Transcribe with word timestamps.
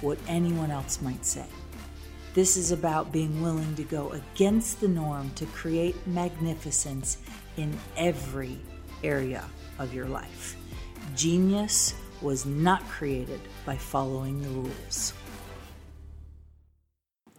what 0.00 0.18
anyone 0.28 0.70
else 0.70 1.00
might 1.02 1.24
say. 1.24 1.46
This 2.34 2.56
is 2.56 2.70
about 2.70 3.10
being 3.10 3.42
willing 3.42 3.74
to 3.76 3.82
go 3.82 4.10
against 4.10 4.80
the 4.80 4.88
norm 4.88 5.30
to 5.36 5.46
create 5.46 5.96
magnificence 6.06 7.18
in 7.56 7.76
every 7.96 8.58
area 9.02 9.44
of 9.78 9.92
your 9.92 10.06
life. 10.06 10.56
Genius 11.16 11.94
was 12.20 12.46
not 12.46 12.86
created 12.88 13.40
by 13.64 13.76
following 13.76 14.40
the 14.42 14.48
rules. 14.48 15.12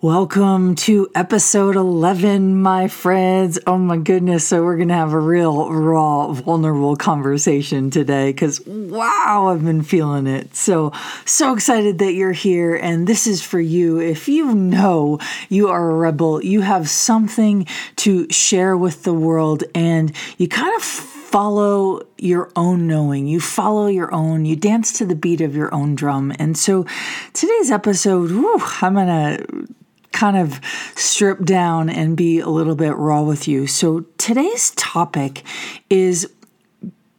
Welcome 0.01 0.75
to 0.75 1.09
episode 1.13 1.75
11, 1.75 2.61
my 2.61 2.87
friends. 2.87 3.59
Oh 3.67 3.77
my 3.77 3.97
goodness. 3.97 4.47
So, 4.47 4.63
we're 4.63 4.77
going 4.77 4.87
to 4.87 4.93
have 4.93 5.11
a 5.11 5.19
real 5.19 5.69
raw, 5.69 6.31
vulnerable 6.31 6.95
conversation 6.95 7.89
today 7.89 8.31
because 8.31 8.65
wow, 8.65 9.49
I've 9.51 9.65
been 9.65 9.81
feeling 9.81 10.25
it. 10.25 10.55
So, 10.55 10.93
so 11.25 11.53
excited 11.53 11.99
that 11.99 12.13
you're 12.13 12.31
here. 12.31 12.77
And 12.77 13.07
this 13.07 13.27
is 13.27 13.43
for 13.43 13.59
you. 13.59 13.99
If 13.99 14.29
you 14.29 14.55
know 14.55 15.19
you 15.49 15.67
are 15.67 15.91
a 15.91 15.95
rebel, 15.95 16.41
you 16.41 16.61
have 16.61 16.89
something 16.89 17.67
to 17.97 18.25
share 18.29 18.77
with 18.77 19.03
the 19.03 19.13
world, 19.13 19.65
and 19.75 20.15
you 20.37 20.47
kind 20.47 20.73
of 20.77 20.81
follow 20.81 22.07
your 22.17 22.49
own 22.55 22.87
knowing. 22.87 23.27
You 23.27 23.41
follow 23.41 23.87
your 23.87 24.13
own, 24.13 24.45
you 24.45 24.55
dance 24.55 24.93
to 24.99 25.05
the 25.05 25.15
beat 25.15 25.41
of 25.41 25.57
your 25.57 25.75
own 25.75 25.95
drum. 25.95 26.31
And 26.39 26.57
so 26.57 26.85
today's 27.33 27.69
episode, 27.69 28.31
whew, 28.31 28.61
I'm 28.81 28.93
going 28.93 29.07
to 29.07 29.75
kind 30.19 30.35
of 30.35 30.59
strip 30.95 31.45
down 31.45 31.89
and 31.89 32.17
be 32.17 32.39
a 32.39 32.49
little 32.49 32.75
bit 32.75 32.93
raw 32.97 33.21
with 33.21 33.47
you. 33.47 33.65
So 33.67 34.01
today's 34.17 34.71
topic 34.71 35.43
is 35.89 36.29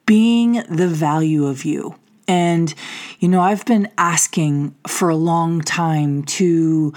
being 0.05 0.63
the 0.69 0.87
value 0.87 1.47
of 1.47 1.65
you. 1.65 1.95
And, 2.29 2.75
you 3.19 3.29
know, 3.29 3.41
I've 3.41 3.65
been 3.65 3.89
asking 3.97 4.75
for 4.87 5.09
a 5.09 5.17
long 5.17 5.63
time 5.63 6.25
to 6.25 6.93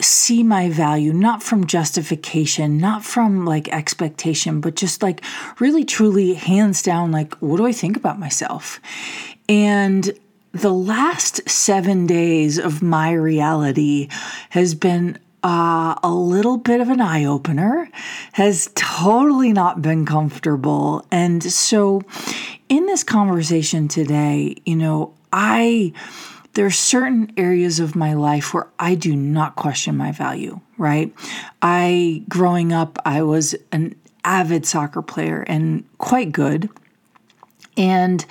see 0.00 0.44
my 0.44 0.70
value, 0.70 1.12
not 1.12 1.42
from 1.42 1.66
justification, 1.66 2.78
not 2.78 3.04
from 3.04 3.44
like 3.44 3.68
expectation, 3.68 4.60
but 4.60 4.76
just 4.76 5.02
like 5.02 5.24
really, 5.58 5.84
truly, 5.84 6.34
hands 6.34 6.82
down, 6.82 7.10
like, 7.10 7.34
what 7.38 7.56
do 7.56 7.66
I 7.66 7.72
think 7.72 7.96
about 7.96 8.20
myself? 8.20 8.80
And 9.48 10.16
the 10.52 10.72
last 10.72 11.48
seven 11.48 12.06
days 12.06 12.58
of 12.58 12.82
my 12.82 13.12
reality 13.12 14.08
has 14.50 14.74
been 14.74 15.18
uh, 15.42 15.94
a 16.02 16.10
little 16.10 16.56
bit 16.56 16.80
of 16.80 16.88
an 16.88 17.00
eye 17.00 17.24
opener, 17.24 17.88
has 18.32 18.70
totally 18.74 19.52
not 19.52 19.80
been 19.80 20.04
comfortable. 20.04 21.06
And 21.10 21.42
so, 21.42 22.02
in 22.68 22.86
this 22.86 23.04
conversation 23.04 23.88
today, 23.88 24.56
you 24.64 24.76
know, 24.76 25.14
I. 25.32 25.92
There 26.54 26.66
are 26.66 26.70
certain 26.70 27.32
areas 27.36 27.78
of 27.78 27.94
my 27.94 28.14
life 28.14 28.52
where 28.52 28.66
I 28.76 28.96
do 28.96 29.14
not 29.14 29.54
question 29.54 29.96
my 29.96 30.10
value, 30.10 30.60
right? 30.78 31.14
I, 31.62 32.24
growing 32.28 32.72
up, 32.72 32.98
I 33.04 33.22
was 33.22 33.54
an 33.70 33.94
avid 34.24 34.66
soccer 34.66 35.00
player 35.00 35.42
and 35.42 35.84
quite 35.98 36.32
good. 36.32 36.68
And 37.76 38.26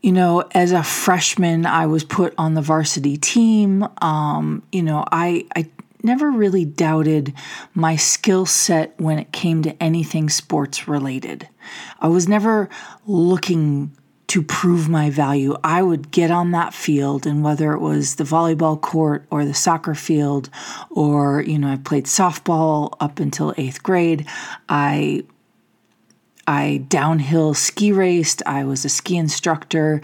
you 0.00 0.12
know, 0.12 0.44
as 0.52 0.72
a 0.72 0.82
freshman, 0.82 1.66
I 1.66 1.86
was 1.86 2.04
put 2.04 2.34
on 2.38 2.54
the 2.54 2.62
varsity 2.62 3.16
team. 3.16 3.86
Um, 4.00 4.62
you 4.72 4.82
know, 4.82 5.04
I, 5.10 5.46
I 5.56 5.68
never 6.02 6.30
really 6.30 6.64
doubted 6.64 7.34
my 7.74 7.96
skill 7.96 8.46
set 8.46 8.94
when 8.98 9.18
it 9.18 9.32
came 9.32 9.62
to 9.62 9.82
anything 9.82 10.28
sports 10.28 10.86
related. 10.86 11.48
I 12.00 12.08
was 12.08 12.28
never 12.28 12.68
looking 13.06 13.92
to 14.28 14.42
prove 14.42 14.88
my 14.90 15.08
value. 15.08 15.56
I 15.64 15.82
would 15.82 16.10
get 16.10 16.30
on 16.30 16.50
that 16.50 16.74
field, 16.74 17.26
and 17.26 17.42
whether 17.42 17.72
it 17.72 17.80
was 17.80 18.16
the 18.16 18.24
volleyball 18.24 18.80
court 18.80 19.26
or 19.30 19.44
the 19.44 19.54
soccer 19.54 19.94
field, 19.94 20.50
or, 20.90 21.42
you 21.42 21.58
know, 21.58 21.68
I 21.72 21.76
played 21.76 22.04
softball 22.04 22.94
up 23.00 23.20
until 23.20 23.54
eighth 23.56 23.82
grade, 23.82 24.26
I 24.68 25.24
I 26.48 26.78
downhill 26.88 27.52
ski 27.52 27.92
raced. 27.92 28.42
I 28.46 28.64
was 28.64 28.86
a 28.86 28.88
ski 28.88 29.18
instructor 29.18 30.00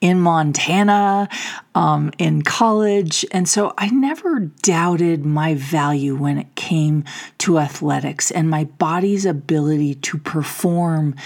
in 0.00 0.20
Montana 0.20 1.28
um, 1.74 2.12
in 2.18 2.42
college. 2.42 3.24
And 3.32 3.48
so 3.48 3.74
I 3.76 3.88
never 3.88 4.38
doubted 4.38 5.26
my 5.26 5.56
value 5.56 6.14
when 6.14 6.38
it 6.38 6.54
came 6.54 7.02
to 7.38 7.58
athletics 7.58 8.30
and 8.30 8.48
my 8.48 8.64
body's 8.64 9.26
ability 9.26 9.96
to 9.96 10.18
perform 10.18 11.16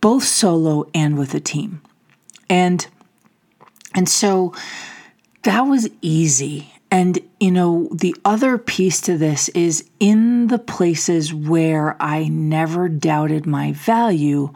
both 0.00 0.24
solo 0.24 0.88
and 0.94 1.18
with 1.18 1.34
a 1.34 1.40
team. 1.40 1.82
And 2.48 2.86
and 3.94 4.08
so 4.08 4.54
that 5.42 5.62
was 5.62 5.90
easy. 6.00 6.72
And, 6.90 7.18
you 7.40 7.50
know, 7.50 7.88
the 7.90 8.14
other 8.22 8.58
piece 8.58 9.00
to 9.00 9.16
this 9.16 9.48
is 9.50 9.88
in 9.98 10.48
the 10.48 10.58
places 10.58 11.32
where 11.32 11.96
I 12.00 12.28
never 12.28 12.86
doubted 12.88 13.46
my 13.46 13.72
value, 13.72 14.52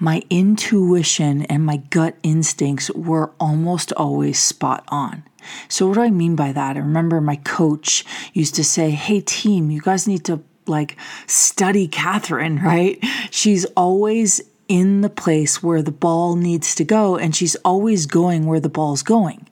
my 0.00 0.22
intuition 0.28 1.42
and 1.42 1.64
my 1.64 1.76
gut 1.76 2.16
instincts 2.24 2.90
were 2.90 3.30
almost 3.38 3.92
always 3.92 4.40
spot 4.40 4.84
on. 4.88 5.22
So, 5.68 5.86
what 5.86 5.94
do 5.94 6.00
I 6.00 6.10
mean 6.10 6.34
by 6.34 6.50
that? 6.52 6.76
I 6.76 6.80
remember 6.80 7.20
my 7.20 7.36
coach 7.36 8.04
used 8.32 8.56
to 8.56 8.64
say, 8.64 8.90
Hey, 8.90 9.20
team, 9.20 9.70
you 9.70 9.80
guys 9.80 10.08
need 10.08 10.24
to 10.24 10.42
like 10.66 10.96
study 11.28 11.86
Katherine, 11.86 12.58
right? 12.62 12.98
She's 13.30 13.64
always 13.76 14.40
in 14.66 15.02
the 15.02 15.10
place 15.10 15.62
where 15.62 15.82
the 15.82 15.92
ball 15.92 16.34
needs 16.34 16.74
to 16.74 16.84
go, 16.84 17.16
and 17.16 17.36
she's 17.36 17.54
always 17.56 18.06
going 18.06 18.46
where 18.46 18.60
the 18.60 18.68
ball's 18.68 19.02
going. 19.02 19.46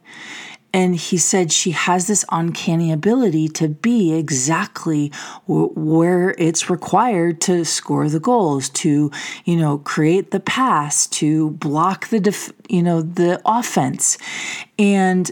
And 0.74 0.96
he 0.96 1.18
said 1.18 1.52
she 1.52 1.72
has 1.72 2.06
this 2.06 2.24
uncanny 2.30 2.90
ability 2.90 3.48
to 3.48 3.68
be 3.68 4.14
exactly 4.14 5.12
where 5.46 6.34
it's 6.38 6.70
required 6.70 7.40
to 7.42 7.64
score 7.64 8.08
the 8.08 8.20
goals, 8.20 8.70
to, 8.70 9.10
you 9.44 9.56
know, 9.56 9.78
create 9.78 10.30
the 10.30 10.40
pass, 10.40 11.06
to 11.08 11.50
block 11.50 12.08
the, 12.08 12.20
def- 12.20 12.52
you 12.68 12.82
know, 12.82 13.02
the 13.02 13.40
offense. 13.44 14.16
And, 14.78 15.30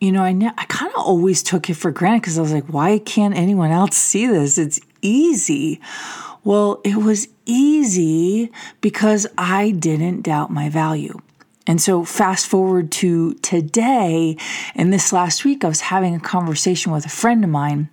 you 0.00 0.10
know, 0.10 0.22
I, 0.22 0.32
ne- 0.32 0.52
I 0.58 0.64
kind 0.64 0.92
of 0.92 0.98
always 0.98 1.42
took 1.42 1.70
it 1.70 1.74
for 1.74 1.92
granted 1.92 2.22
because 2.22 2.38
I 2.38 2.42
was 2.42 2.52
like, 2.52 2.66
why 2.66 2.98
can't 2.98 3.36
anyone 3.36 3.70
else 3.70 3.96
see 3.96 4.26
this? 4.26 4.58
It's 4.58 4.80
easy. 5.02 5.80
Well, 6.42 6.80
it 6.84 6.96
was 6.96 7.28
easy 7.46 8.50
because 8.80 9.26
I 9.38 9.70
didn't 9.70 10.22
doubt 10.22 10.50
my 10.50 10.68
value. 10.68 11.20
And 11.66 11.80
so, 11.80 12.04
fast 12.04 12.46
forward 12.46 12.92
to 12.92 13.34
today, 13.34 14.36
and 14.74 14.92
this 14.92 15.12
last 15.12 15.44
week, 15.44 15.64
I 15.64 15.68
was 15.68 15.80
having 15.80 16.14
a 16.14 16.20
conversation 16.20 16.92
with 16.92 17.06
a 17.06 17.10
friend 17.10 17.42
of 17.42 17.50
mine. 17.50 17.88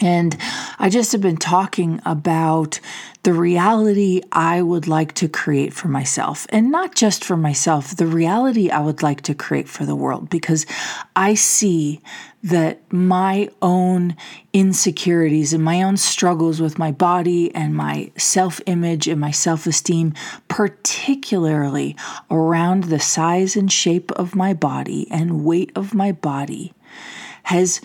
And 0.00 0.36
I 0.78 0.90
just 0.90 1.12
have 1.12 1.22
been 1.22 1.38
talking 1.38 2.00
about 2.04 2.80
the 3.22 3.32
reality 3.32 4.20
I 4.30 4.62
would 4.62 4.86
like 4.86 5.14
to 5.14 5.28
create 5.28 5.72
for 5.72 5.88
myself, 5.88 6.46
and 6.50 6.70
not 6.70 6.94
just 6.94 7.24
for 7.24 7.36
myself, 7.36 7.96
the 7.96 8.06
reality 8.06 8.70
I 8.70 8.78
would 8.78 9.02
like 9.02 9.22
to 9.22 9.34
create 9.34 9.68
for 9.68 9.84
the 9.84 9.96
world, 9.96 10.30
because 10.30 10.64
I 11.16 11.34
see 11.34 12.02
that 12.44 12.80
my 12.92 13.48
own 13.60 14.16
insecurities 14.52 15.52
and 15.52 15.64
my 15.64 15.82
own 15.82 15.96
struggles 15.96 16.60
with 16.60 16.78
my 16.78 16.92
body 16.92 17.52
and 17.52 17.74
my 17.74 18.12
self 18.16 18.60
image 18.66 19.08
and 19.08 19.20
my 19.20 19.32
self 19.32 19.66
esteem, 19.66 20.14
particularly 20.46 21.96
around 22.30 22.84
the 22.84 23.00
size 23.00 23.56
and 23.56 23.72
shape 23.72 24.12
of 24.12 24.36
my 24.36 24.54
body 24.54 25.08
and 25.10 25.44
weight 25.44 25.72
of 25.74 25.94
my 25.94 26.12
body, 26.12 26.72
has 27.44 27.80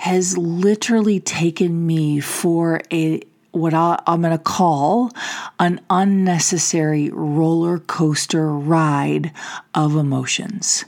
has 0.00 0.38
literally 0.38 1.20
taken 1.20 1.86
me 1.86 2.20
for 2.20 2.80
a 2.90 3.20
what 3.50 3.74
I, 3.74 4.00
am 4.06 4.22
going 4.22 4.32
to 4.32 4.42
call 4.42 5.10
an 5.58 5.80
unnecessary 5.90 7.10
roller 7.10 7.80
coaster 7.80 8.50
ride 8.50 9.30
of 9.74 9.96
emotions. 9.96 10.86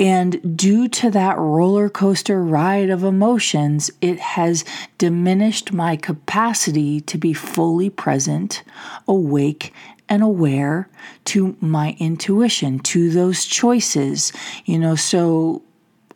And 0.00 0.56
due 0.56 0.88
to 0.88 1.12
that 1.12 1.38
roller 1.38 1.88
coaster 1.88 2.42
ride 2.42 2.90
of 2.90 3.04
emotions, 3.04 3.88
it 4.00 4.18
has 4.18 4.64
diminished 4.98 5.72
my 5.72 5.94
capacity 5.94 7.00
to 7.02 7.18
be 7.18 7.32
fully 7.32 7.88
present, 7.88 8.64
awake, 9.06 9.72
and 10.08 10.24
aware 10.24 10.88
to 11.26 11.56
my 11.60 11.94
intuition, 12.00 12.80
to 12.80 13.10
those 13.10 13.44
choices. 13.44 14.32
You 14.64 14.80
know, 14.80 14.96
so 14.96 15.62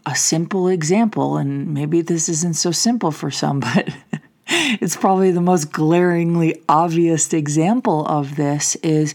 a 0.06 0.14
simple 0.14 0.68
example, 0.68 1.36
and 1.36 1.72
maybe 1.72 2.02
this 2.02 2.28
isn't 2.28 2.56
so 2.56 2.70
simple 2.70 3.10
for 3.10 3.30
some, 3.30 3.60
but 3.60 3.88
it's 4.46 4.96
probably 4.96 5.30
the 5.30 5.40
most 5.40 5.72
glaringly 5.72 6.62
obvious 6.68 7.32
example 7.32 8.06
of 8.06 8.36
this 8.36 8.76
is 8.76 9.14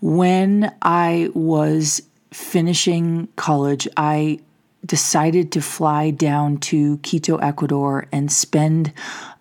when 0.00 0.74
I 0.82 1.30
was 1.34 2.02
finishing 2.32 3.28
college, 3.36 3.86
I 3.96 4.40
decided 4.84 5.52
to 5.52 5.62
fly 5.62 6.10
down 6.10 6.58
to 6.58 6.98
Quito, 6.98 7.36
Ecuador, 7.36 8.06
and 8.12 8.30
spend 8.30 8.92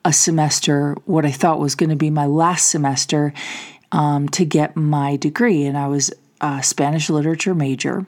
a 0.05 0.13
semester, 0.13 0.95
what 1.05 1.25
I 1.25 1.31
thought 1.31 1.59
was 1.59 1.75
going 1.75 1.89
to 1.89 1.95
be 1.95 2.09
my 2.09 2.25
last 2.25 2.69
semester, 2.69 3.33
um, 3.91 4.29
to 4.29 4.45
get 4.45 4.75
my 4.75 5.15
degree. 5.17 5.65
And 5.65 5.77
I 5.77 5.87
was 5.87 6.11
a 6.39 6.61
Spanish 6.63 7.09
literature 7.09 7.55
major 7.55 8.05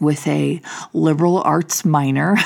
with 0.00 0.26
a 0.26 0.60
liberal 0.92 1.38
arts 1.42 1.84
minor. 1.84 2.36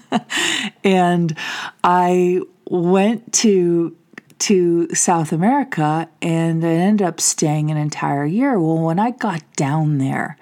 and 0.84 1.36
I 1.82 2.40
went 2.70 3.32
to 3.34 3.96
to 4.38 4.88
South 4.94 5.32
America 5.32 6.08
and 6.22 6.64
I 6.64 6.68
ended 6.68 7.06
up 7.06 7.20
staying 7.20 7.70
an 7.70 7.76
entire 7.76 8.24
year. 8.24 8.58
Well, 8.58 8.78
when 8.78 8.98
I 8.98 9.10
got 9.10 9.42
down 9.56 9.98
there, 9.98 10.36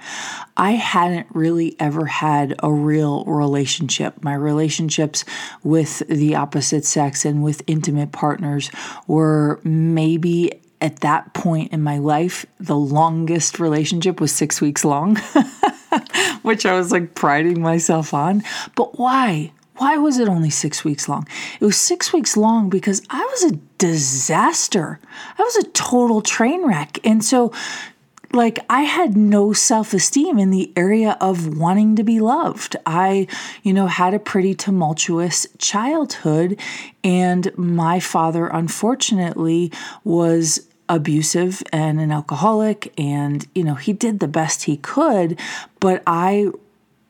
I 0.57 0.73
hadn't 0.73 1.27
really 1.33 1.77
ever 1.81 2.07
had 2.07 2.55
a 2.63 2.71
real 2.71 3.25
relationship. 3.25 4.23
My 4.23 4.35
relationships 4.35 5.25
with 5.63 6.03
the 6.09 6.35
opposite 6.35 6.85
sex 6.85 7.25
and 7.25 7.43
with 7.43 7.63
intimate 7.67 8.13
partners 8.13 8.71
were 9.07 9.61
maybe 9.65 10.61
at 10.81 11.01
that 11.01 11.33
point 11.35 11.73
in 11.73 11.83
my 11.83 11.99
life, 11.99 12.47
the 12.59 12.77
longest 12.77 13.59
relationship 13.59 14.21
was 14.21 14.33
six 14.33 14.61
weeks 14.61 14.85
long, 14.85 15.17
which 16.43 16.67
I 16.67 16.77
was 16.77 16.93
like 16.93 17.15
priding 17.15 17.61
myself 17.61 18.13
on. 18.13 18.43
But 18.75 18.99
why? 18.99 19.53
Why 19.79 19.99
was 19.99 20.19
it 20.19 20.29
only 20.29 20.51
six 20.51 20.85
weeks 20.85 21.09
long? 21.09 21.27
It 21.61 21.65
was 21.65 21.77
six 21.77 22.13
weeks 22.13 22.37
long 22.37 22.71
because 22.71 23.03
I 23.11 23.23
was 23.25 23.53
a 23.53 23.57
disaster. 23.79 24.99
I 25.39 25.43
was 25.43 25.57
a 25.57 25.69
total 25.71 26.23
train 26.23 26.67
wreck. 26.67 26.99
And 27.05 27.23
so, 27.23 27.53
like, 28.33 28.59
I 28.71 28.83
had 28.83 29.17
no 29.17 29.53
self 29.53 29.93
esteem 29.93 30.39
in 30.39 30.51
the 30.51 30.73
area 30.77 31.19
of 31.21 31.59
wanting 31.59 31.97
to 31.97 32.05
be 32.05 32.21
loved. 32.21 32.77
I, 32.87 33.27
you 33.63 33.75
know, 33.75 33.87
had 33.87 34.15
a 34.15 34.19
pretty 34.19 34.55
tumultuous 34.55 35.47
childhood, 35.59 36.59
and 37.05 37.57
my 37.57 38.01
father, 38.01 38.47
unfortunately, 38.47 39.73
was 40.05 40.66
abusive 40.89 41.63
and 41.73 42.01
an 42.01 42.13
alcoholic 42.13 42.93
and 42.99 43.47
you 43.55 43.65
know 43.65 43.75
he 43.75 43.93
did 43.93 44.21
the 44.21 44.29
best 44.29 44.65
he 44.65 44.77
could 44.77 45.39
but 45.81 46.03
i 46.07 46.51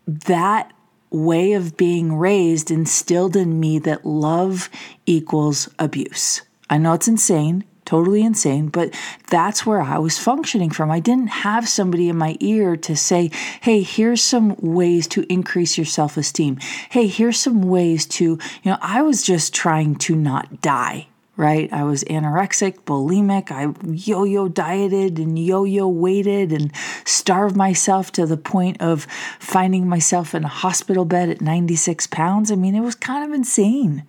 that 0.06 0.72
way 1.10 1.52
of 1.52 1.76
being 1.76 2.16
raised 2.16 2.70
instilled 2.70 3.36
in 3.36 3.58
me 3.58 3.78
that 3.80 4.04
love 4.04 4.68
equals 5.06 5.68
abuse. 5.78 6.42
I 6.68 6.78
know 6.78 6.94
it's 6.94 7.08
insane, 7.08 7.64
totally 7.84 8.22
insane, 8.22 8.68
but 8.68 8.94
that's 9.30 9.64
where 9.64 9.80
I 9.80 9.98
was 9.98 10.18
functioning 10.18 10.70
from. 10.70 10.90
I 10.90 11.00
didn't 11.00 11.28
have 11.28 11.68
somebody 11.68 12.08
in 12.08 12.16
my 12.16 12.36
ear 12.40 12.76
to 12.78 12.96
say, 12.96 13.30
hey, 13.60 13.82
here's 13.82 14.22
some 14.22 14.56
ways 14.56 15.06
to 15.08 15.32
increase 15.32 15.78
your 15.78 15.84
self 15.84 16.16
esteem. 16.16 16.58
Hey, 16.90 17.06
here's 17.06 17.38
some 17.38 17.62
ways 17.62 18.04
to, 18.06 18.24
you 18.24 18.70
know, 18.70 18.78
I 18.80 19.02
was 19.02 19.22
just 19.22 19.54
trying 19.54 19.96
to 19.96 20.16
not 20.16 20.60
die 20.60 21.06
right? 21.36 21.70
I 21.72 21.84
was 21.84 22.02
anorexic, 22.04 22.80
bulimic. 22.84 23.50
I 23.50 23.74
yo 23.90 24.24
yo 24.24 24.48
dieted 24.48 25.18
and 25.18 25.38
yo 25.38 25.64
yo 25.64 25.88
weighted 25.88 26.52
and 26.52 26.72
starved 27.04 27.56
myself 27.56 28.10
to 28.12 28.26
the 28.26 28.36
point 28.36 28.80
of 28.80 29.06
finding 29.38 29.88
myself 29.88 30.34
in 30.34 30.44
a 30.44 30.48
hospital 30.48 31.04
bed 31.04 31.28
at 31.28 31.40
96 31.40 32.06
pounds. 32.08 32.50
I 32.50 32.54
mean, 32.54 32.74
it 32.74 32.80
was 32.80 32.94
kind 32.94 33.24
of 33.24 33.34
insane. 33.34 34.04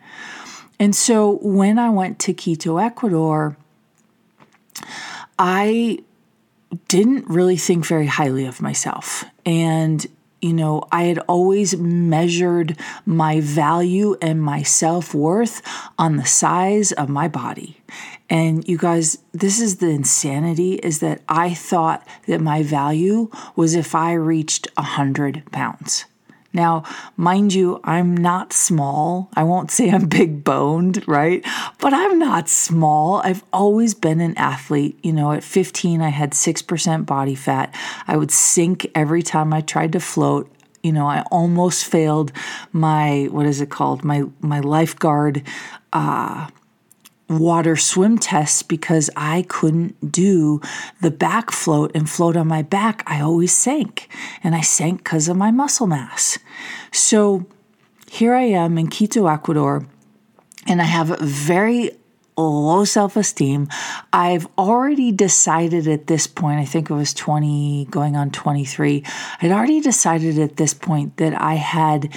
And 0.80 0.96
so 0.96 1.40
when 1.42 1.80
I 1.80 1.90
went 1.90 2.20
to 2.20 2.34
Quito, 2.34 2.78
Ecuador, 2.78 3.58
I 5.40 6.00
didn't 6.88 7.28
really 7.28 7.58
think 7.58 7.86
very 7.86 8.06
highly 8.06 8.46
of 8.46 8.62
myself. 8.62 9.24
And 9.46 10.06
you 10.42 10.54
know, 10.54 10.84
I 10.92 11.04
had 11.04 11.20
always 11.20 11.78
measured 11.78 12.78
my 13.06 13.42
value 13.42 14.16
and 14.22 14.42
my 14.42 14.64
self 14.64 15.14
worth 15.14 15.62
on 15.98 16.18
the 16.18 16.26
size 16.26 16.92
of 16.92 17.10
my 17.10 17.28
body. 17.28 17.82
And 18.30 18.68
you 18.68 18.78
guys, 18.78 19.18
this 19.32 19.60
is 19.60 19.78
the 19.78 19.90
insanity 19.90 20.76
is 20.76 21.00
that 21.00 21.22
I 21.30 21.54
thought 21.54 22.06
that 22.28 22.42
my 22.42 22.62
value 22.62 23.30
was 23.56 23.74
if 23.74 23.96
I 23.96 24.14
reached 24.14 24.68
100 24.76 25.52
pounds. 25.52 26.06
Now, 26.58 26.82
mind 27.18 27.54
you, 27.54 27.80
I'm 27.84 28.18
not 28.18 28.52
small. 28.52 29.30
I 29.36 29.44
won't 29.44 29.70
say 29.70 29.92
I'm 29.92 30.08
big 30.08 30.44
boned, 30.44 31.08
right? 31.08 31.46
But 31.78 31.94
I'm 31.94 32.18
not 32.18 32.50
small. 32.50 33.22
I've 33.24 33.44
always 33.54 33.94
been 33.94 34.20
an 34.20 34.36
athlete. 34.40 34.98
You 35.04 35.14
know, 35.14 35.32
at 35.32 35.44
15, 35.44 36.02
I 36.02 36.10
had 36.10 36.32
6% 36.32 37.06
body 37.06 37.36
fat. 37.36 37.76
I 38.08 38.18
would 38.18 38.32
sink 38.32 38.88
every 38.96 39.22
time 39.22 39.54
I 39.54 39.62
tried 39.62 39.92
to 39.92 40.00
float. 40.00 40.52
You 40.82 40.94
know, 40.94 41.06
I 41.06 41.22
almost 41.32 41.86
failed 41.86 42.32
my, 42.72 43.28
what 43.30 43.46
is 43.46 43.62
it 43.62 43.70
called? 43.70 44.04
My, 44.04 44.24
my 44.40 44.60
lifeguard, 44.60 45.44
uh, 45.94 46.48
water 47.30 47.76
swim 47.76 48.18
tests 48.18 48.64
because 48.64 49.10
I 49.16 49.44
couldn't 49.44 50.12
do 50.12 50.62
the 51.02 51.12
back 51.12 51.52
float 51.52 51.92
and 51.94 52.10
float 52.10 52.38
on 52.38 52.48
my 52.48 52.62
back. 52.62 53.04
I 53.06 53.22
always 53.22 53.56
sank, 53.56 54.10
and 54.44 54.56
I 54.56 54.62
sank 54.62 55.04
because 55.04 55.28
of 55.28 55.38
my 55.38 55.52
muscle 55.52 55.88
mass. 55.88 56.40
So 56.92 57.46
here 58.10 58.34
I 58.34 58.44
am 58.44 58.78
in 58.78 58.88
Quito, 58.88 59.28
Ecuador, 59.28 59.86
and 60.66 60.82
I 60.82 60.86
have 60.86 61.20
very 61.20 61.92
low 62.38 62.86
self 62.86 63.18
esteem. 63.18 63.68
I've 64.14 64.48
already 64.58 65.12
decided 65.12 65.88
at 65.88 66.08
this 66.08 66.28
point, 66.28 66.60
I 66.60 66.66
think 66.66 66.90
it 66.90 66.94
was 66.94 67.14
20, 67.14 67.88
going 67.90 68.16
on 68.16 68.32
23, 68.32 69.04
I'd 69.42 69.52
already 69.52 69.82
decided 69.82 70.40
at 70.40 70.58
this 70.58 70.74
point 70.74 71.18
that 71.18 71.40
I 71.40 71.56
had 71.56 72.14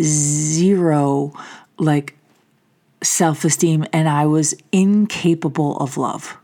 zero 0.00 1.32
like 1.78 2.16
self 3.04 3.44
esteem 3.44 3.84
and 3.92 4.08
I 4.08 4.26
was 4.26 4.54
incapable 4.72 5.76
of 5.78 5.96
love. 5.96 6.36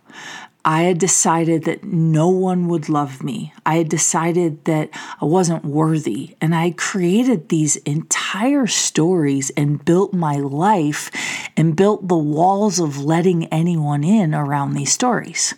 I 0.65 0.83
had 0.83 0.99
decided 0.99 1.65
that 1.65 1.85
no 1.85 2.29
one 2.29 2.69
would 2.69 2.89
love 2.89 3.23
me. 3.23 3.55
I 3.65 3.77
had 3.77 3.89
decided 3.89 4.65
that 4.67 4.91
I 5.21 5.25
wasn't 5.25 5.65
worthy. 5.65 6.37
And 6.41 6.55
I 6.55 6.73
created 6.73 7.49
these 7.49 7.77
entire 7.77 8.67
stories 8.67 9.51
and 9.57 9.83
built 9.85 10.13
my 10.13 10.37
life 10.37 11.11
and 11.57 11.77
built 11.77 12.09
the 12.09 12.17
walls 12.17 12.79
of 12.79 13.03
letting 13.03 13.47
anyone 13.47 14.05
in 14.05 14.35
around 14.35 14.75
these 14.75 14.93
stories, 14.93 15.55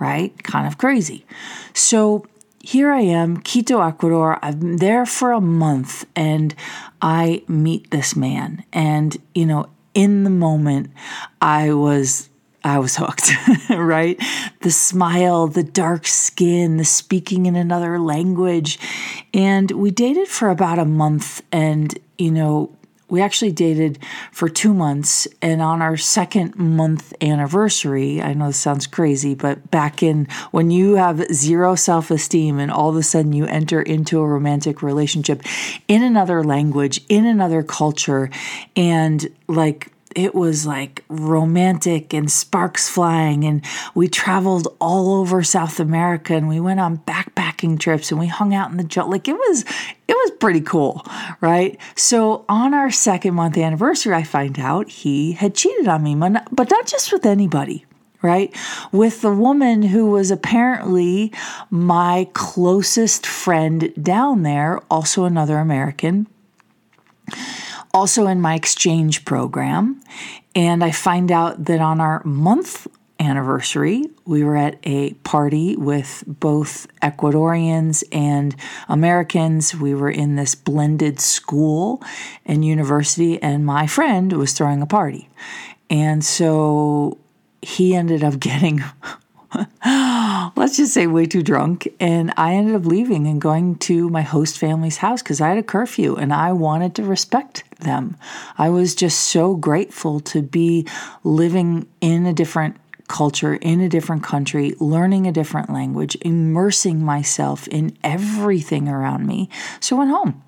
right? 0.00 0.36
Kind 0.42 0.66
of 0.66 0.78
crazy. 0.78 1.24
So 1.72 2.26
here 2.60 2.90
I 2.90 3.00
am, 3.02 3.38
Quito, 3.38 3.80
Ecuador. 3.80 4.38
I'm 4.42 4.78
there 4.78 5.06
for 5.06 5.32
a 5.32 5.40
month 5.40 6.06
and 6.16 6.54
I 7.00 7.44
meet 7.46 7.90
this 7.90 8.16
man. 8.16 8.64
And, 8.72 9.16
you 9.34 9.46
know, 9.46 9.66
in 9.94 10.24
the 10.24 10.30
moment, 10.30 10.90
I 11.40 11.72
was 11.72 12.28
I 12.62 12.78
was 12.78 12.96
hooked, 12.96 13.30
right? 13.70 14.20
The 14.60 14.70
smile, 14.70 15.46
the 15.46 15.62
dark 15.62 16.06
skin, 16.06 16.76
the 16.76 16.84
speaking 16.84 17.46
in 17.46 17.56
another 17.56 17.98
language. 17.98 18.78
And 19.32 19.70
we 19.70 19.90
dated 19.90 20.28
for 20.28 20.50
about 20.50 20.78
a 20.78 20.84
month. 20.84 21.42
And, 21.50 21.98
you 22.18 22.30
know, 22.30 22.76
we 23.10 23.20
actually 23.20 23.52
dated 23.52 23.98
for 24.32 24.48
two 24.48 24.72
months. 24.72 25.26
And 25.42 25.60
on 25.60 25.82
our 25.82 25.96
second 25.96 26.56
month 26.56 27.12
anniversary, 27.20 28.22
I 28.22 28.34
know 28.34 28.46
this 28.48 28.58
sounds 28.58 28.86
crazy, 28.86 29.34
but 29.34 29.70
back 29.70 30.02
in 30.02 30.26
when 30.50 30.70
you 30.70 30.94
have 30.94 31.32
zero 31.32 31.74
self 31.74 32.10
esteem 32.10 32.58
and 32.58 32.70
all 32.70 32.88
of 32.88 32.96
a 32.96 33.02
sudden 33.02 33.32
you 33.32 33.46
enter 33.46 33.82
into 33.82 34.20
a 34.20 34.26
romantic 34.26 34.82
relationship 34.82 35.42
in 35.88 36.02
another 36.02 36.44
language, 36.44 37.04
in 37.08 37.26
another 37.26 37.62
culture, 37.62 38.30
and 38.76 39.28
like, 39.48 39.92
it 40.16 40.34
was 40.34 40.66
like 40.66 41.04
romantic 41.08 42.12
and 42.12 42.30
sparks 42.30 42.88
flying 42.88 43.44
and 43.44 43.64
we 43.94 44.08
traveled 44.08 44.68
all 44.80 45.14
over 45.14 45.42
South 45.42 45.78
America 45.78 46.34
and 46.34 46.48
we 46.48 46.58
went 46.58 46.80
on 46.80 46.98
backpacking 46.98 47.78
trips 47.78 48.10
and 48.10 48.18
we 48.18 48.26
hung 48.26 48.54
out 48.54 48.70
in 48.70 48.76
the 48.76 48.84
jungle. 48.84 49.12
Like 49.12 49.28
it 49.28 49.34
was 49.34 49.64
it 50.08 50.14
was 50.14 50.30
pretty 50.40 50.60
cool 50.60 51.04
right? 51.40 51.78
So 51.94 52.44
on 52.48 52.74
our 52.74 52.90
second 52.90 53.34
month 53.34 53.56
anniversary 53.56 54.14
I 54.14 54.24
find 54.24 54.58
out 54.58 54.88
he 54.88 55.32
had 55.32 55.54
cheated 55.54 55.86
on 55.86 56.02
me 56.02 56.14
but 56.16 56.70
not 56.70 56.86
just 56.86 57.12
with 57.12 57.24
anybody 57.24 57.86
right? 58.22 58.54
With 58.92 59.22
the 59.22 59.32
woman 59.32 59.82
who 59.82 60.10
was 60.10 60.30
apparently 60.30 61.32
my 61.70 62.28
closest 62.34 63.26
friend 63.26 63.94
down 64.02 64.42
there, 64.42 64.80
also 64.90 65.24
another 65.24 65.56
American 65.56 66.26
also 67.92 68.26
in 68.26 68.40
my 68.40 68.54
exchange 68.54 69.24
program. 69.24 70.00
And 70.54 70.82
I 70.82 70.90
find 70.90 71.30
out 71.30 71.64
that 71.66 71.80
on 71.80 72.00
our 72.00 72.22
month 72.24 72.86
anniversary. 73.20 74.08
We 74.24 74.42
were 74.42 74.56
at 74.56 74.78
a 74.82 75.12
party 75.12 75.76
with 75.76 76.24
both 76.26 76.86
Ecuadorians 77.02 78.02
and 78.10 78.56
Americans. 78.88 79.74
We 79.74 79.94
were 79.94 80.10
in 80.10 80.36
this 80.36 80.54
blended 80.54 81.20
school 81.20 82.02
and 82.46 82.64
university, 82.64 83.40
and 83.40 83.64
my 83.64 83.86
friend 83.86 84.32
was 84.32 84.54
throwing 84.54 84.80
a 84.80 84.86
party. 84.86 85.28
And 85.90 86.24
so 86.24 87.18
he 87.60 87.94
ended 87.94 88.24
up 88.24 88.38
getting 88.40 88.82
let's 90.56 90.76
just 90.76 90.94
say 90.94 91.06
way 91.06 91.26
too 91.26 91.42
drunk 91.42 91.88
and 91.98 92.32
i 92.36 92.54
ended 92.54 92.74
up 92.74 92.84
leaving 92.84 93.26
and 93.26 93.40
going 93.40 93.74
to 93.76 94.08
my 94.10 94.22
host 94.22 94.58
family's 94.58 94.98
house 94.98 95.22
because 95.22 95.40
i 95.40 95.48
had 95.48 95.58
a 95.58 95.62
curfew 95.62 96.14
and 96.16 96.32
i 96.32 96.52
wanted 96.52 96.94
to 96.94 97.02
respect 97.02 97.64
them. 97.80 98.16
I 98.58 98.68
was 98.68 98.94
just 98.94 99.20
so 99.20 99.54
grateful 99.56 100.20
to 100.20 100.42
be 100.42 100.86
living 101.24 101.86
in 102.00 102.26
a 102.26 102.32
different 102.32 102.76
culture 103.08 103.54
in 103.54 103.80
a 103.80 103.88
different 103.88 104.22
country 104.22 104.72
learning 104.78 105.26
a 105.26 105.32
different 105.32 105.68
language 105.68 106.16
immersing 106.20 107.04
myself 107.04 107.66
in 107.66 107.96
everything 108.04 108.88
around 108.88 109.26
me. 109.26 109.48
So 109.80 109.96
i 109.96 109.98
went 109.98 110.12
home. 110.12 110.44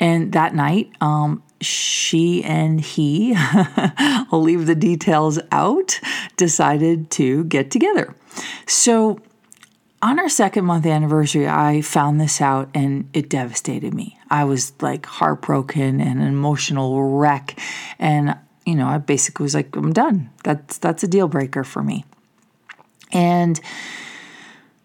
And 0.00 0.32
that 0.32 0.52
night 0.52 0.90
um, 1.00 1.44
she 1.64 2.42
and 2.44 2.80
he, 2.80 3.34
I'll 3.36 4.42
leave 4.42 4.66
the 4.66 4.74
details 4.74 5.38
out, 5.50 6.00
decided 6.36 7.10
to 7.12 7.44
get 7.44 7.70
together. 7.70 8.14
So, 8.66 9.20
on 10.02 10.18
our 10.18 10.28
second 10.28 10.64
month 10.64 10.84
anniversary, 10.84 11.48
I 11.48 11.80
found 11.80 12.20
this 12.20 12.40
out 12.40 12.68
and 12.74 13.08
it 13.12 13.28
devastated 13.28 13.94
me. 13.94 14.18
I 14.30 14.42
was 14.44 14.72
like 14.80 15.06
heartbroken 15.06 16.00
and 16.00 16.20
an 16.20 16.26
emotional 16.26 17.18
wreck. 17.18 17.56
And, 18.00 18.36
you 18.66 18.74
know, 18.74 18.88
I 18.88 18.98
basically 18.98 19.44
was 19.44 19.54
like, 19.54 19.76
I'm 19.76 19.92
done. 19.92 20.30
That's 20.42 20.78
that's 20.78 21.04
a 21.04 21.08
deal 21.08 21.28
breaker 21.28 21.62
for 21.62 21.84
me. 21.84 22.04
And 23.12 23.60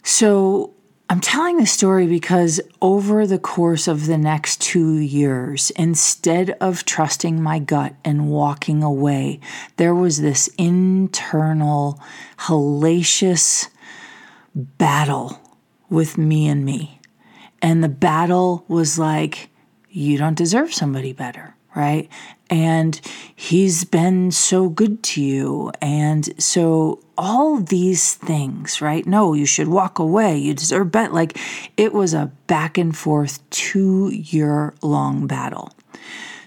so 0.03 0.73
I'm 1.09 1.21
telling 1.21 1.57
this 1.57 1.71
story 1.71 2.05
because 2.05 2.59
over 2.81 3.25
the 3.25 3.39
course 3.39 3.87
of 3.87 4.07
the 4.07 4.17
next 4.17 4.59
two 4.59 4.97
years, 4.97 5.69
instead 5.71 6.49
of 6.59 6.83
trusting 6.83 7.41
my 7.41 7.59
gut 7.59 7.95
and 8.03 8.29
walking 8.29 8.83
away, 8.83 9.39
there 9.77 9.95
was 9.95 10.19
this 10.19 10.49
internal, 10.57 12.01
hellacious 12.39 13.69
battle 14.53 15.39
with 15.89 16.17
me 16.17 16.47
and 16.47 16.65
me. 16.65 16.99
And 17.61 17.81
the 17.81 17.89
battle 17.89 18.65
was 18.67 18.99
like, 18.99 19.49
you 19.89 20.17
don't 20.17 20.37
deserve 20.37 20.73
somebody 20.73 21.13
better 21.13 21.55
right? 21.77 22.09
And 22.49 22.99
he's 23.35 23.83
been 23.83 24.31
so 24.31 24.67
good 24.67 25.03
to 25.03 25.21
you. 25.21 25.71
And 25.79 26.41
so 26.41 26.99
all 27.17 27.57
these 27.57 28.13
things, 28.15 28.81
right? 28.81 29.05
No, 29.05 29.33
you 29.33 29.45
should 29.45 29.67
walk 29.67 29.99
away. 29.99 30.37
You 30.37 30.53
deserve 30.53 30.91
better. 30.91 31.13
Like 31.13 31.37
it 31.75 31.93
was 31.93 32.13
a 32.13 32.31
back 32.47 32.77
and 32.77 32.95
forth 32.95 33.47
two 33.49 34.09
year 34.09 34.73
long 34.81 35.27
battle. 35.27 35.71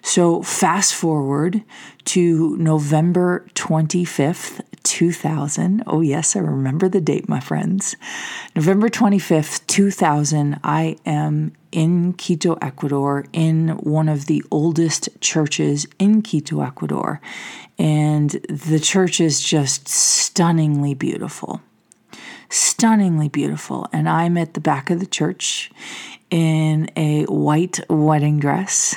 So 0.02 0.42
fast 0.42 0.94
forward 0.94 1.62
to 2.06 2.56
November 2.56 3.46
25th, 3.54 4.62
2000. 4.84 5.82
Oh, 5.87 6.00
yes, 6.00 6.37
I 6.37 6.40
remember 6.40 6.88
the 6.88 7.00
date, 7.00 7.28
my 7.28 7.40
friends. 7.40 7.96
November 8.56 8.88
25th, 8.88 9.66
2000, 9.66 10.60
I 10.64 10.96
am 11.06 11.52
in 11.72 12.12
Quito, 12.14 12.54
Ecuador, 12.60 13.26
in 13.32 13.70
one 13.78 14.08
of 14.08 14.26
the 14.26 14.42
oldest 14.50 15.08
churches 15.20 15.87
in 15.99 16.22
Quito, 16.22 16.60
Ecuador. 16.60 17.20
And 17.78 18.30
the 18.49 18.80
church 18.80 19.20
is 19.20 19.40
just 19.40 19.88
stunningly 19.88 20.94
beautiful. 20.94 21.60
Stunningly 22.49 23.28
beautiful. 23.28 23.87
And 23.92 24.08
I'm 24.08 24.37
at 24.37 24.54
the 24.54 24.60
back 24.60 24.90
of 24.90 25.00
the 25.00 25.06
church 25.06 25.70
in 26.30 26.90
a 26.96 27.25
white 27.25 27.80
wedding 27.88 28.38
dress. 28.38 28.96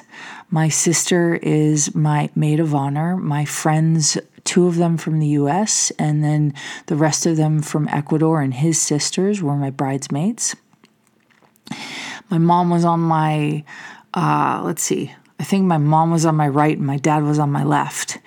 My 0.53 0.69
sister 0.69 1.33
is 1.33 1.95
my 1.95 2.29
maid 2.35 2.59
of 2.59 2.75
honor. 2.75 3.17
My 3.17 3.43
friends, 3.43 4.19
two 4.43 4.67
of 4.67 4.75
them 4.75 4.97
from 4.97 5.17
the 5.17 5.29
US, 5.29 5.91
and 5.97 6.23
then 6.23 6.53
the 6.85 6.95
rest 6.95 7.25
of 7.25 7.37
them 7.37 7.63
from 7.63 7.87
Ecuador, 7.87 8.39
and 8.39 8.53
his 8.53 8.79
sisters 8.79 9.41
were 9.41 9.55
my 9.55 9.71
bridesmaids. 9.71 10.55
My 12.29 12.37
mom 12.37 12.69
was 12.69 12.85
on 12.85 12.99
my, 12.99 13.63
uh, 14.13 14.61
let's 14.63 14.83
see, 14.83 15.11
I 15.39 15.43
think 15.43 15.65
my 15.65 15.79
mom 15.79 16.11
was 16.11 16.23
on 16.23 16.35
my 16.35 16.49
right 16.49 16.77
and 16.77 16.85
my 16.85 16.97
dad 16.97 17.23
was 17.23 17.39
on 17.39 17.51
my 17.51 17.63
left. 17.63 18.19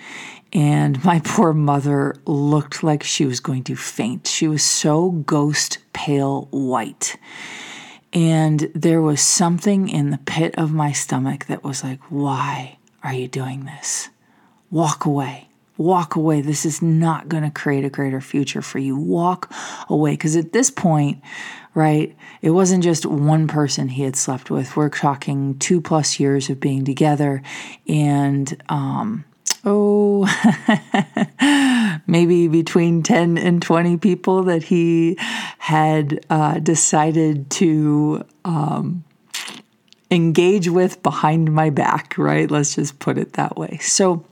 And 0.53 1.05
my 1.05 1.21
poor 1.25 1.53
mother 1.53 2.17
looked 2.27 2.83
like 2.83 3.05
she 3.05 3.25
was 3.25 3.39
going 3.39 3.63
to 3.63 3.77
faint. 3.77 4.27
She 4.27 4.49
was 4.49 4.65
so 4.65 5.11
ghost 5.13 5.79
pale 5.93 6.49
white. 6.51 7.19
And 8.13 8.71
there 8.75 9.03
was 9.03 9.21
something 9.21 9.89
in 9.89 10.11
the 10.11 10.19
pit 10.19 10.55
of 10.57 10.73
my 10.73 10.93
stomach 10.93 11.47
that 11.47 11.65
was 11.65 11.85
like, 11.85 12.01
why 12.11 12.79
are 13.03 13.13
you 13.13 13.29
doing 13.29 13.65
this? 13.65 14.09
Walk 14.71 15.05
away. 15.05 15.49
Walk 15.77 16.17
away. 16.17 16.41
This 16.41 16.65
is 16.65 16.81
not 16.81 17.29
going 17.29 17.43
to 17.43 17.51
create 17.51 17.85
a 17.85 17.91
greater 17.91 18.21
future 18.21 18.63
for 18.63 18.79
you. 18.79 18.97
Walk 18.97 19.53
away. 19.91 20.13
Because 20.13 20.35
at 20.35 20.53
this 20.53 20.71
point, 20.71 21.21
right, 21.75 22.17
it 22.41 22.51
wasn't 22.51 22.83
just 22.83 23.05
one 23.05 23.47
person 23.47 23.89
he 23.89 24.03
had 24.03 24.17
slept 24.17 24.51
with. 24.51 24.77
We're 24.77 24.89
talking 24.89 25.59
two 25.59 25.83
plus 25.83 26.19
years 26.19 26.49
of 26.49 26.61
being 26.61 26.85
together. 26.85 27.43
And, 27.87 28.63
um, 28.71 29.25
oh, 29.67 30.25
maybe 32.07 32.49
between 32.49 33.03
10 33.03 33.37
and 33.37 33.61
20 33.61 33.97
people 33.99 34.45
that 34.45 34.63
he 34.63 35.17
had 35.59 36.25
uh, 36.31 36.61
decided 36.61 37.51
to 37.51 38.25
um, 38.45 39.05
engage 40.11 40.69
with 40.69 41.03
behind 41.03 41.53
my 41.53 41.69
back, 41.69 42.15
right? 42.17 42.51
Let's 42.51 42.77
just 42.77 42.99
put 43.01 43.19
it 43.19 43.33
that 43.35 43.57
way. 43.57 43.79
So 43.79 44.25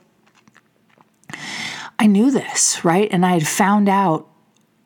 I 1.98 2.06
knew 2.06 2.30
this, 2.30 2.84
right? 2.84 3.08
And 3.10 3.26
I 3.26 3.32
had 3.32 3.46
found 3.46 3.88
out 3.88 4.28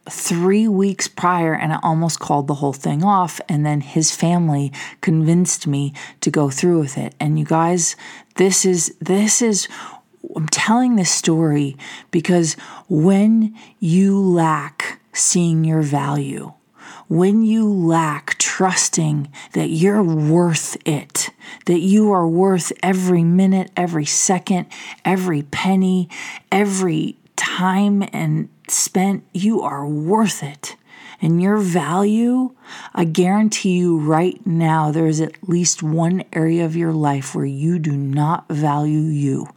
three 0.09 0.67
weeks 0.67 1.07
prior 1.07 1.55
and 1.55 1.73
I 1.73 1.79
almost 1.83 2.19
called 2.19 2.47
the 2.47 2.55
whole 2.55 2.73
thing 2.73 3.05
off. 3.05 3.41
And 3.49 3.67
then 3.67 3.83
his 3.83 4.15
family 4.15 4.73
convinced 5.03 5.67
me 5.67 5.93
to 6.23 6.31
go 6.31 6.49
through 6.49 6.81
with 6.81 6.97
it. 6.97 7.15
And 7.21 7.39
you 7.39 7.45
guys, 7.45 7.95
this 8.37 8.65
is, 8.65 8.95
this 9.01 9.43
is 9.43 9.69
I'm 10.39 10.47
telling 10.47 10.95
this 10.95 11.11
story 11.11 11.77
because 12.13 12.55
when 12.89 13.59
you 13.81 14.21
lack 14.21 15.01
seeing 15.13 15.65
your 15.65 15.83
value, 15.83 16.53
when 17.09 17.43
you 17.43 17.69
lack 17.69 18.39
trusting 18.39 19.33
that 19.55 19.71
you're 19.71 20.01
worth 20.01 20.77
it, 20.87 21.31
that 21.67 21.81
you 21.81 22.13
are 22.13 22.29
worth 22.29 22.73
every 22.85 23.25
minute, 23.25 23.73
every 23.77 24.05
second, 24.05 24.67
every 25.05 25.43
penny, 25.43 26.09
every 26.53 27.17
time 27.35 28.05
and 28.13 28.49
spent, 28.69 29.25
you 29.33 29.63
are 29.63 29.89
worth 29.89 30.45
it 30.45 30.77
and 31.21 31.43
your 31.43 31.59
value, 31.59 32.55
I 32.95 33.05
guarantee 33.05 33.79
you 33.79 33.99
right 33.99 34.45
now, 34.47 34.93
there 34.93 35.07
is 35.07 35.21
at 35.21 35.49
least 35.49 35.83
one 35.83 36.23
area 36.33 36.65
of 36.65 36.77
your 36.77 36.93
life 36.93 37.35
where 37.35 37.45
you 37.45 37.79
do 37.81 37.93
not 37.93 38.49
value 38.49 39.01
you. 39.01 39.49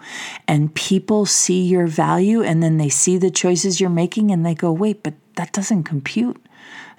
And 0.47 0.73
people 0.73 1.27
see 1.27 1.61
your 1.61 1.85
value 1.85 2.41
and 2.41 2.63
then 2.63 2.77
they 2.77 2.89
see 2.89 3.17
the 3.17 3.29
choices 3.29 3.79
you're 3.79 3.91
making 3.91 4.31
and 4.31 4.43
they 4.43 4.55
go, 4.55 4.71
wait, 4.71 5.03
but 5.03 5.13
that 5.35 5.53
doesn't 5.53 5.83
compute. 5.83 6.43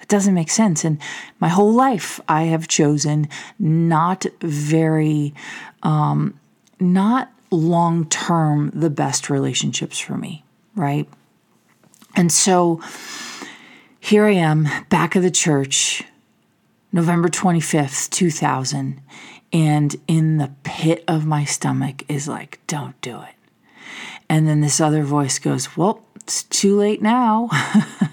It 0.01 0.07
doesn't 0.07 0.33
make 0.33 0.49
sense. 0.49 0.85
And 0.85 0.97
my 1.39 1.49
whole 1.49 1.73
life, 1.73 2.21
I 2.29 2.43
have 2.43 2.67
chosen 2.67 3.27
not 3.59 4.25
very, 4.41 5.33
um, 5.81 6.39
not 6.79 7.31
long 7.51 8.05
term, 8.07 8.71
the 8.73 8.89
best 8.89 9.29
relationships 9.29 9.99
for 9.99 10.17
me, 10.17 10.43
right? 10.75 11.07
And 12.15 12.31
so, 12.31 12.81
here 14.03 14.25
I 14.25 14.31
am, 14.31 14.67
back 14.89 15.15
of 15.15 15.23
the 15.23 15.31
church, 15.31 16.03
November 16.91 17.29
25th, 17.29 18.09
2000, 18.09 18.99
and 19.53 19.95
in 20.09 20.39
the 20.39 20.51
pit 20.63 21.05
of 21.07 21.25
my 21.25 21.45
stomach 21.45 22.03
is 22.09 22.27
like, 22.27 22.59
don't 22.67 22.99
do 22.99 23.21
it. 23.21 23.35
And 24.27 24.45
then 24.45 24.59
this 24.59 24.81
other 24.81 25.03
voice 25.03 25.39
goes, 25.39 25.77
well, 25.77 26.03
it's 26.23 26.43
too 26.43 26.77
late 26.77 27.01
now. 27.01 27.49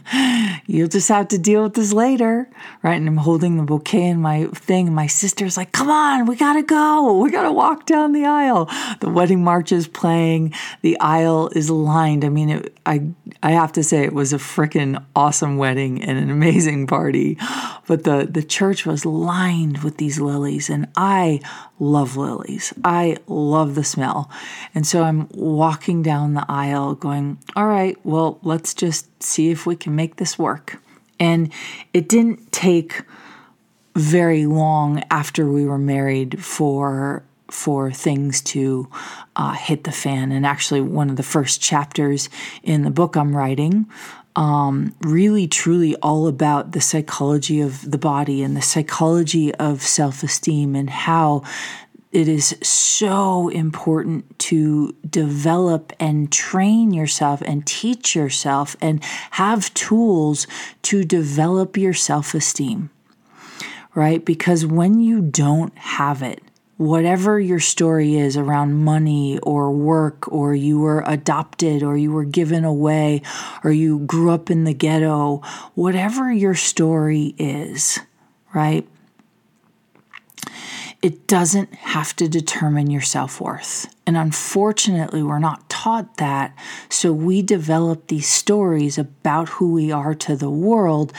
You'll 0.66 0.88
just 0.88 1.08
have 1.08 1.28
to 1.28 1.38
deal 1.38 1.62
with 1.62 1.74
this 1.74 1.92
later. 1.92 2.50
Right. 2.82 2.96
And 2.96 3.06
I'm 3.06 3.16
holding 3.16 3.56
the 3.56 3.62
bouquet 3.62 4.08
in 4.08 4.20
my 4.20 4.46
thing. 4.46 4.92
My 4.92 5.06
sister's 5.06 5.56
like, 5.56 5.70
come 5.70 5.90
on, 5.90 6.26
we 6.26 6.34
got 6.34 6.54
to 6.54 6.62
go. 6.62 7.18
We 7.18 7.30
got 7.30 7.44
to 7.44 7.52
walk 7.52 7.86
down 7.86 8.12
the 8.12 8.24
aisle. 8.24 8.68
The 8.98 9.08
wedding 9.08 9.44
march 9.44 9.70
is 9.70 9.86
playing. 9.86 10.54
The 10.82 10.98
aisle 10.98 11.50
is 11.54 11.70
lined. 11.70 12.24
I 12.24 12.30
mean, 12.30 12.50
it, 12.50 12.76
I, 12.84 13.06
I 13.44 13.52
have 13.52 13.72
to 13.72 13.84
say, 13.84 14.02
it 14.02 14.12
was 14.12 14.32
a 14.32 14.38
freaking 14.38 15.04
awesome 15.14 15.56
wedding 15.56 16.02
and 16.02 16.18
an 16.18 16.30
amazing 16.30 16.88
party. 16.88 17.38
But 17.86 18.02
the, 18.02 18.26
the 18.28 18.42
church 18.42 18.84
was 18.84 19.06
lined 19.06 19.84
with 19.84 19.98
these 19.98 20.20
lilies. 20.20 20.68
And 20.68 20.88
I 20.96 21.40
love 21.80 22.16
lilies. 22.16 22.72
I 22.84 23.16
love 23.26 23.74
the 23.74 23.82
smell. 23.82 24.30
And 24.74 24.86
so 24.86 25.02
I'm 25.02 25.28
walking 25.30 26.02
down 26.02 26.34
the 26.34 26.44
aisle 26.48 26.94
going, 26.94 27.38
all 27.56 27.66
right, 27.66 27.96
well, 28.04 28.38
let's 28.42 28.74
just 28.74 29.22
see 29.22 29.50
if 29.50 29.66
we 29.66 29.74
can 29.74 29.96
make 29.96 30.16
this 30.16 30.38
work. 30.38 30.80
And 31.18 31.52
it 31.92 32.08
didn't 32.08 32.52
take 32.52 33.02
very 33.96 34.46
long 34.46 35.02
after 35.10 35.50
we 35.50 35.66
were 35.66 35.78
married 35.78 36.44
for 36.44 37.24
for 37.50 37.90
things 37.90 38.40
to 38.40 38.88
uh, 39.34 39.54
hit 39.54 39.82
the 39.82 39.90
fan. 39.90 40.30
And 40.30 40.46
actually, 40.46 40.80
one 40.80 41.10
of 41.10 41.16
the 41.16 41.24
first 41.24 41.60
chapters 41.60 42.28
in 42.62 42.82
the 42.82 42.90
book 42.90 43.16
I'm 43.16 43.36
writing, 43.36 43.86
um, 44.36 44.94
really 45.02 45.46
truly 45.48 45.96
all 45.96 46.26
about 46.26 46.72
the 46.72 46.80
psychology 46.80 47.60
of 47.60 47.90
the 47.90 47.98
body 47.98 48.42
and 48.42 48.56
the 48.56 48.62
psychology 48.62 49.54
of 49.56 49.82
self 49.82 50.22
esteem 50.22 50.74
and 50.76 50.90
how 50.90 51.42
it 52.12 52.26
is 52.26 52.56
so 52.60 53.48
important 53.50 54.38
to 54.38 54.94
develop 55.08 55.92
and 56.00 56.32
train 56.32 56.92
yourself 56.92 57.40
and 57.42 57.66
teach 57.66 58.16
yourself 58.16 58.74
and 58.80 59.02
have 59.32 59.72
tools 59.74 60.46
to 60.82 61.04
develop 61.04 61.76
your 61.76 61.94
self 61.94 62.34
esteem, 62.34 62.90
right? 63.94 64.24
Because 64.24 64.66
when 64.66 64.98
you 64.98 65.20
don't 65.20 65.76
have 65.78 66.22
it, 66.22 66.42
whatever 66.80 67.38
your 67.38 67.60
story 67.60 68.16
is 68.16 68.38
around 68.38 68.72
money 68.72 69.38
or 69.40 69.70
work, 69.70 70.32
or 70.32 70.54
you 70.54 70.78
were 70.78 71.04
adopted, 71.06 71.82
or 71.82 71.94
you 71.94 72.10
were 72.10 72.24
given 72.24 72.64
away, 72.64 73.20
or 73.62 73.70
you 73.70 73.98
grew 73.98 74.30
up 74.30 74.50
in 74.50 74.64
the 74.64 74.72
ghetto, 74.72 75.42
whatever 75.74 76.32
your 76.32 76.54
story 76.54 77.34
is, 77.36 77.98
right? 78.54 78.88
It 81.02 81.26
doesn't 81.26 81.74
have 81.74 82.16
to 82.16 82.28
determine 82.28 82.90
your 82.90 83.02
self 83.02 83.42
worth. 83.42 83.94
And 84.06 84.16
unfortunately, 84.16 85.22
we're 85.22 85.38
not 85.38 85.68
taught 85.68 86.16
that. 86.16 86.56
So 86.88 87.12
we 87.12 87.42
develop 87.42 88.06
these 88.06 88.26
stories 88.26 88.96
about 88.96 89.50
who 89.50 89.70
we 89.70 89.92
are 89.92 90.14
to 90.14 90.34
the 90.34 90.50
world 90.50 91.12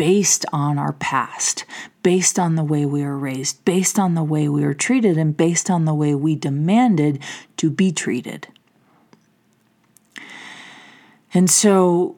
based 0.00 0.46
on 0.50 0.78
our 0.78 0.94
past, 0.94 1.66
based 2.02 2.38
on 2.38 2.54
the 2.54 2.64
way 2.64 2.86
we 2.86 3.02
were 3.02 3.18
raised, 3.18 3.62
based 3.66 3.98
on 3.98 4.14
the 4.14 4.24
way 4.24 4.48
we 4.48 4.64
were 4.64 4.72
treated, 4.72 5.18
and 5.18 5.36
based 5.36 5.68
on 5.68 5.84
the 5.84 5.92
way 5.92 6.14
we 6.14 6.34
demanded 6.34 7.22
to 7.58 7.68
be 7.68 7.92
treated. 7.92 8.48
And 11.34 11.50
so 11.50 12.16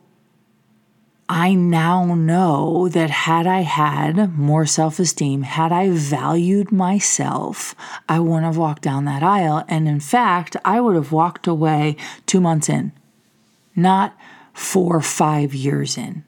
I 1.29 1.55
now 1.55 2.15
know 2.15 2.89
that 2.89 3.11
had 3.11 3.49
I 3.49 3.63
had 3.63 4.39
more 4.39 4.65
self 4.65 5.01
esteem, 5.01 5.43
had 5.43 5.73
I 5.73 5.91
valued 5.91 6.71
myself, 6.71 7.75
I 8.09 8.21
wouldn't 8.21 8.45
have 8.45 8.57
walked 8.57 8.83
down 8.83 9.07
that 9.07 9.25
aisle. 9.25 9.65
And 9.67 9.89
in 9.89 9.99
fact, 9.99 10.55
I 10.65 10.81
would 10.81 10.95
have 10.95 11.11
walked 11.11 11.49
away 11.49 11.97
two 12.27 12.41
months 12.41 12.69
in, 12.69 12.93
not 13.75 14.17
four 14.55 14.95
or 14.95 15.03
five 15.03 15.53
years 15.53 15.99
in. 15.99 16.25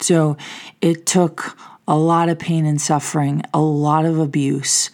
So 0.00 0.36
it 0.80 1.06
took 1.06 1.56
a 1.86 1.96
lot 1.96 2.28
of 2.28 2.38
pain 2.38 2.66
and 2.66 2.80
suffering, 2.80 3.42
a 3.52 3.60
lot 3.60 4.04
of 4.04 4.18
abuse. 4.18 4.90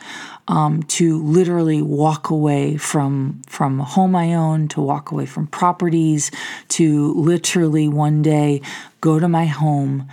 Um, 0.47 0.83
to 0.83 1.23
literally 1.23 1.81
walk 1.81 2.29
away 2.29 2.77
from 2.77 3.41
from 3.47 3.81
a 3.81 3.85
home 3.85 4.15
I 4.15 4.35
own, 4.35 4.69
to 4.69 4.83
walk 4.83 5.11
away 5.11 5.25
from 5.25 5.47
properties, 5.47 6.31
to 6.69 7.15
literally 7.15 7.89
one 7.89 8.21
day 8.21 8.61
go 9.01 9.19
to 9.19 9.27
my 9.27 9.47
home, 9.47 10.07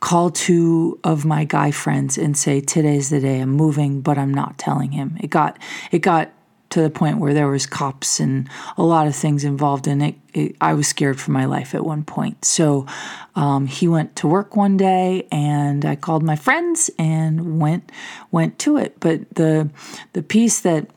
call 0.00 0.30
two 0.30 0.98
of 1.04 1.24
my 1.24 1.44
guy 1.44 1.70
friends, 1.70 2.18
and 2.18 2.36
say, 2.36 2.60
"Today's 2.60 3.10
the 3.10 3.20
day 3.20 3.38
I'm 3.40 3.52
moving," 3.52 4.00
but 4.00 4.18
I'm 4.18 4.34
not 4.34 4.58
telling 4.58 4.90
him. 4.90 5.16
It 5.20 5.30
got 5.30 5.56
it 5.92 6.00
got 6.00 6.32
to 6.70 6.82
the 6.82 6.90
point 6.90 7.18
where 7.18 7.32
there 7.32 7.48
was 7.48 7.66
cops 7.66 8.20
and 8.20 8.48
a 8.76 8.82
lot 8.82 9.06
of 9.06 9.14
things 9.14 9.44
involved 9.44 9.86
in 9.86 10.02
it. 10.02 10.14
it 10.34 10.56
I 10.60 10.74
was 10.74 10.88
scared 10.88 11.20
for 11.20 11.30
my 11.30 11.44
life 11.44 11.74
at 11.74 11.84
one 11.84 12.04
point. 12.04 12.44
So 12.44 12.86
um, 13.34 13.66
he 13.66 13.86
went 13.86 14.16
to 14.16 14.26
work 14.26 14.56
one 14.56 14.76
day, 14.76 15.26
and 15.30 15.84
I 15.84 15.96
called 15.96 16.22
my 16.22 16.36
friends 16.36 16.90
and 16.98 17.60
went 17.60 17.92
went 18.30 18.58
to 18.60 18.76
it. 18.78 18.98
But 19.00 19.34
the 19.34 19.70
the 20.12 20.22
piece 20.22 20.60
that 20.60 20.90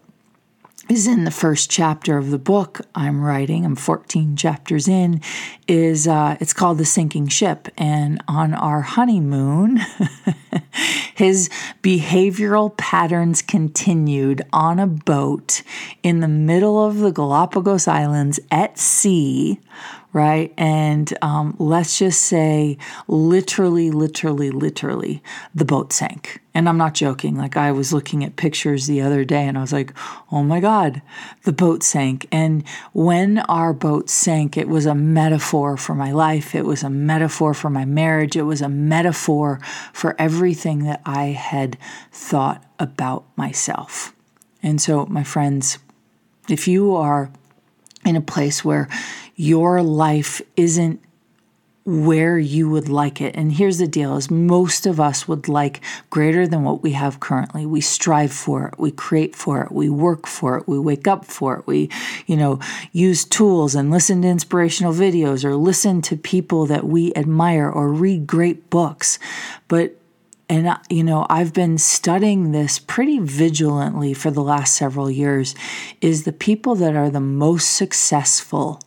is 0.90 1.06
in 1.06 1.24
the 1.24 1.32
first 1.32 1.70
chapter 1.70 2.18
of 2.18 2.32
the 2.32 2.40
book 2.40 2.82
I'm 2.96 3.22
writing. 3.22 3.64
I'm 3.64 3.76
14 3.76 4.36
chapters 4.36 4.88
in. 4.88 5.22
Is 5.68 6.08
uh, 6.08 6.36
it's 6.40 6.54
called 6.54 6.80
the 6.80 6.86
sinking 6.86 7.28
ship, 7.28 7.68
and 7.78 8.22
on 8.28 8.56
our 8.56 8.82
honeymoon, 8.82 9.80
his 11.16 11.50
behavioral 11.84 12.76
patterns 12.76 13.44
continued 13.44 14.42
on 14.52 14.80
a 14.80 14.88
boat 14.88 15.62
in 16.02 16.22
the 16.22 16.28
middle 16.28 16.84
of 16.84 16.98
the 16.98 17.12
Galapagos 17.12 17.88
Islands 17.88 18.40
at 18.50 18.80
sea 18.80 19.60
right? 20.12 20.54
And 20.58 21.16
um, 21.22 21.56
let's 21.60 22.00
just 22.00 22.22
say, 22.22 22.78
literally, 23.08 23.92
literally, 23.92 24.50
literally, 24.50 25.22
the 25.54 25.66
boat 25.66 25.94
sank. 25.94 26.42
And 26.56 26.68
I'm 26.68 26.78
not 26.78 26.96
joking. 26.96 27.36
Like, 27.36 27.56
I 27.56 27.72
was 27.72 27.94
looking 27.94 28.24
at 28.24 28.36
pictures 28.36 28.88
the 28.88 29.02
other 29.02 29.24
day 29.24 29.48
and 29.48 29.58
I 29.58 29.62
was 29.62 29.72
like, 29.72 29.94
oh 30.32 30.44
my 30.44 30.60
God, 30.60 31.02
the 31.44 31.54
boat 31.54 31.84
sank. 31.84 32.28
And 32.32 32.64
when 32.92 33.40
our 33.40 33.72
boat 33.72 34.10
sank, 34.10 34.58
it 34.58 34.68
was 34.68 34.88
a 34.88 34.96
metaphor 34.96 35.78
for 35.78 35.94
my 35.94 36.12
life. 36.12 36.56
It 36.56 36.66
was 36.66 36.82
a 36.82 36.90
metaphor 36.90 37.54
for 37.54 37.70
my 37.70 37.86
marriage. 37.86 38.36
It 38.36 38.44
was 38.44 38.62
a 38.62 38.70
metaphor 38.70 39.60
for 39.94 40.16
everything 40.20 40.84
that 40.86 41.02
I 41.06 41.26
had 41.28 41.78
thought 42.12 42.64
about 42.80 43.26
myself. 43.38 44.14
And 44.64 44.82
so, 44.82 45.06
my 45.06 45.24
friends, 45.24 45.78
if 46.50 46.68
you 46.68 46.96
are 46.96 47.32
in 48.06 48.16
a 48.16 48.22
place 48.22 48.66
where 48.66 48.90
your 49.40 49.82
life 49.82 50.42
isn't 50.58 51.02
where 51.86 52.38
you 52.38 52.70
would 52.70 52.90
like 52.90 53.22
it. 53.22 53.34
And 53.38 53.54
here's 53.54 53.78
the 53.78 53.88
deal 53.88 54.18
is 54.18 54.30
most 54.30 54.86
of 54.86 55.00
us 55.00 55.30
would 55.30 55.48
like 55.48 55.80
greater 56.10 56.46
than 56.46 56.64
what 56.64 56.84
we 56.84 56.92
have 56.92 57.22
currently. 57.22 57.66
We 57.66 57.80
strive 57.80 58.34
for 58.34 58.68
it, 58.68 58.78
we 58.78 58.92
create 58.92 59.38
for 59.38 59.64
it, 59.64 59.72
we 59.72 59.90
work 59.90 60.28
for 60.28 60.58
it, 60.58 60.68
we 60.68 60.78
wake 60.78 61.08
up 61.08 61.24
for 61.24 61.58
it. 61.58 61.66
We, 61.66 61.90
you 62.28 62.36
know, 62.36 62.60
use 62.92 63.24
tools 63.24 63.76
and 63.76 63.90
listen 63.90 64.24
to 64.24 64.28
inspirational 64.28 64.92
videos 64.94 65.46
or 65.46 65.56
listen 65.56 66.02
to 66.02 66.18
people 66.18 66.66
that 66.66 66.84
we 66.84 67.14
admire 67.16 67.70
or 67.70 67.88
read 67.88 68.28
great 68.28 68.70
books. 68.70 69.20
But 69.70 69.96
and 70.50 70.68
uh, 70.68 70.78
you 70.90 71.04
know 71.04 71.28
i've 71.30 71.54
been 71.54 71.78
studying 71.78 72.52
this 72.52 72.80
pretty 72.80 73.20
vigilantly 73.20 74.16
for 74.16 74.32
the 74.32 74.42
last 74.42 74.76
several 74.76 75.10
years 75.10 75.54
is 76.02 76.24
the 76.24 76.34
people 76.34 76.74
that 76.74 76.96
are 76.96 77.12
the 77.12 77.20
most 77.20 77.76
successful 77.76 78.82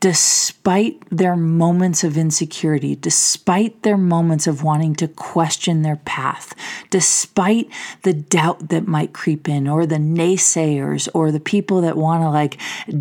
despite 0.00 1.02
their 1.10 1.34
moments 1.34 2.04
of 2.04 2.16
insecurity, 2.16 2.94
despite 2.94 3.82
their 3.82 3.96
moments 3.96 4.46
of 4.46 4.62
wanting 4.62 4.94
to 4.94 5.08
question 5.08 5.82
their 5.82 5.96
path, 5.96 6.54
despite 6.90 7.68
the 8.02 8.12
doubt 8.12 8.68
that 8.68 8.86
might 8.86 9.12
creep 9.12 9.48
in, 9.48 9.66
or 9.66 9.86
the 9.86 9.96
naysayers, 9.96 11.08
or 11.14 11.32
the 11.32 11.40
people 11.40 11.80
that 11.80 11.96
want 11.96 12.22
to 12.22 12.30
like 12.30 12.58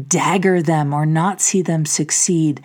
dagger 0.08 0.62
them 0.62 0.94
or 0.94 1.06
not 1.06 1.40
see 1.40 1.62
them 1.62 1.86
succeed, 1.86 2.62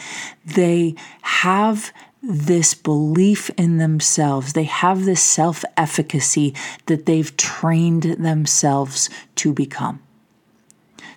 they 0.46 0.94
have 1.22 1.92
this 2.22 2.72
belief 2.72 3.50
in 3.58 3.78
themselves. 3.78 4.52
They 4.52 4.64
have 4.64 5.04
this 5.04 5.22
self 5.22 5.64
efficacy 5.76 6.54
that 6.86 7.04
they've 7.06 7.36
trained 7.36 8.04
themselves 8.04 9.10
to 9.36 9.52
become. 9.52 10.00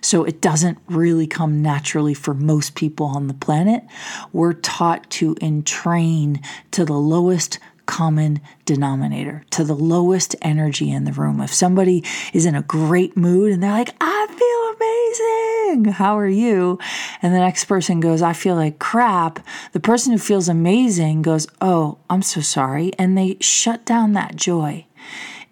So 0.00 0.24
it 0.24 0.40
doesn't 0.40 0.78
really 0.88 1.26
come 1.26 1.62
naturally 1.62 2.14
for 2.14 2.34
most 2.34 2.74
people 2.74 3.06
on 3.06 3.26
the 3.26 3.34
planet. 3.34 3.84
We're 4.32 4.52
taught 4.52 5.08
to 5.10 5.36
entrain 5.40 6.42
to 6.72 6.84
the 6.84 6.94
lowest 6.94 7.58
common 7.86 8.40
denominator, 8.64 9.44
to 9.50 9.64
the 9.64 9.74
lowest 9.74 10.36
energy 10.42 10.90
in 10.90 11.04
the 11.04 11.12
room. 11.12 11.40
If 11.40 11.54
somebody 11.54 12.04
is 12.32 12.44
in 12.44 12.54
a 12.54 12.62
great 12.62 13.16
mood 13.16 13.52
and 13.52 13.62
they're 13.62 13.70
like, 13.70 13.94
I 14.00 14.26
feel 14.26 15.76
amazing, 15.76 15.92
how 15.92 16.18
are 16.18 16.28
you? 16.28 16.78
And 17.22 17.32
the 17.32 17.38
next 17.38 17.64
person 17.64 18.00
goes, 18.00 18.22
I 18.22 18.32
feel 18.32 18.56
like 18.56 18.78
crap. 18.78 19.44
The 19.72 19.80
person 19.80 20.12
who 20.12 20.18
feels 20.18 20.48
amazing 20.48 21.22
goes, 21.22 21.46
Oh, 21.60 21.98
I'm 22.10 22.22
so 22.22 22.40
sorry. 22.40 22.92
And 22.98 23.16
they 23.16 23.36
shut 23.40 23.84
down 23.84 24.12
that 24.12 24.36
joy. 24.36 24.86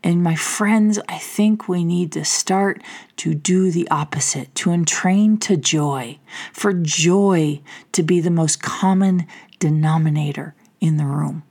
And 0.04 0.22
my 0.22 0.34
friends, 0.34 1.00
I 1.08 1.16
think 1.16 1.66
we 1.66 1.82
need 1.82 2.12
to 2.12 2.26
start 2.26 2.82
to 3.16 3.34
do 3.34 3.70
the 3.70 3.88
opposite, 3.90 4.54
to 4.56 4.70
entrain 4.70 5.38
to 5.40 5.56
joy, 5.56 6.18
for 6.52 6.74
joy 6.74 7.62
to 7.92 8.02
be 8.02 8.20
the 8.20 8.30
most 8.30 8.62
common 8.62 9.26
denominator 9.58 10.54
in 10.78 10.98
the 10.98 11.06
room, 11.06 11.42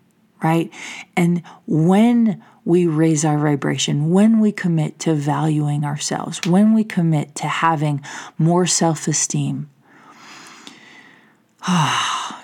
right? 0.44 0.72
And 1.18 1.42
when 1.66 2.44
we 2.63 2.86
raise 2.86 3.26
our 3.26 3.39
vibration, 3.39 4.12
when 4.12 4.39
we 4.39 4.52
commit 4.52 5.00
to 5.00 5.16
valuing 5.16 5.84
ourselves, 5.84 6.39
when 6.46 6.76
we 6.76 6.84
commit 6.84 7.34
to 7.36 7.48
having 7.48 8.06
more 8.38 8.68
self 8.68 9.08
esteem, 9.08 9.68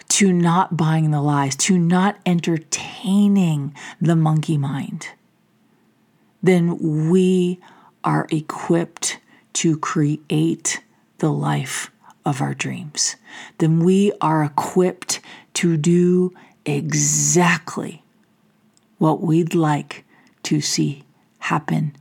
to 0.09 0.33
not 0.33 0.75
buying 0.75 1.11
the 1.11 1.21
lies, 1.21 1.55
to 1.57 1.77
not 1.77 2.17
entertaining 2.25 3.75
the 4.01 4.15
monkey 4.15 4.57
mind 4.57 5.09
then 6.41 7.09
we 7.09 7.59
are 8.03 8.27
equipped 8.31 9.19
to 9.53 9.77
create 9.77 10.81
the 11.17 11.31
life 11.31 11.91
of 12.25 12.41
our 12.41 12.53
dreams. 12.53 13.15
Then 13.57 13.79
we 13.79 14.11
are 14.21 14.43
equipped 14.43 15.19
to 15.55 15.77
do 15.77 16.33
exactly 16.65 18.03
what 18.97 19.21
we'd 19.21 19.55
like 19.55 20.05
to 20.43 20.61
see 20.61 21.03
happen 21.39 21.95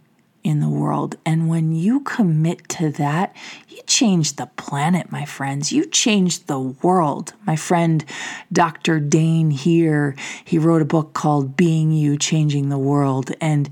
in 0.44 0.60
the 0.60 0.68
world. 0.68 1.16
And 1.26 1.48
when 1.48 1.74
you 1.74 2.00
commit 2.00 2.68
to 2.70 2.90
that, 2.92 3.34
you 3.68 3.80
change 3.86 4.36
the 4.36 4.46
planet, 4.56 5.10
my 5.10 5.24
friends. 5.24 5.72
You 5.72 5.84
change 5.86 6.46
the 6.46 6.58
world. 6.58 7.34
My 7.46 7.56
friend 7.56 8.04
Dr. 8.52 9.00
Dain 9.00 9.50
Heer, 9.50 10.16
he 10.44 10.58
wrote 10.58 10.82
a 10.82 10.86
book 10.86 11.12
called 11.12 11.56
Being 11.56 11.92
You, 11.92 12.16
Changing 12.16 12.68
the 12.68 12.78
World. 12.78 13.32
And 13.40 13.68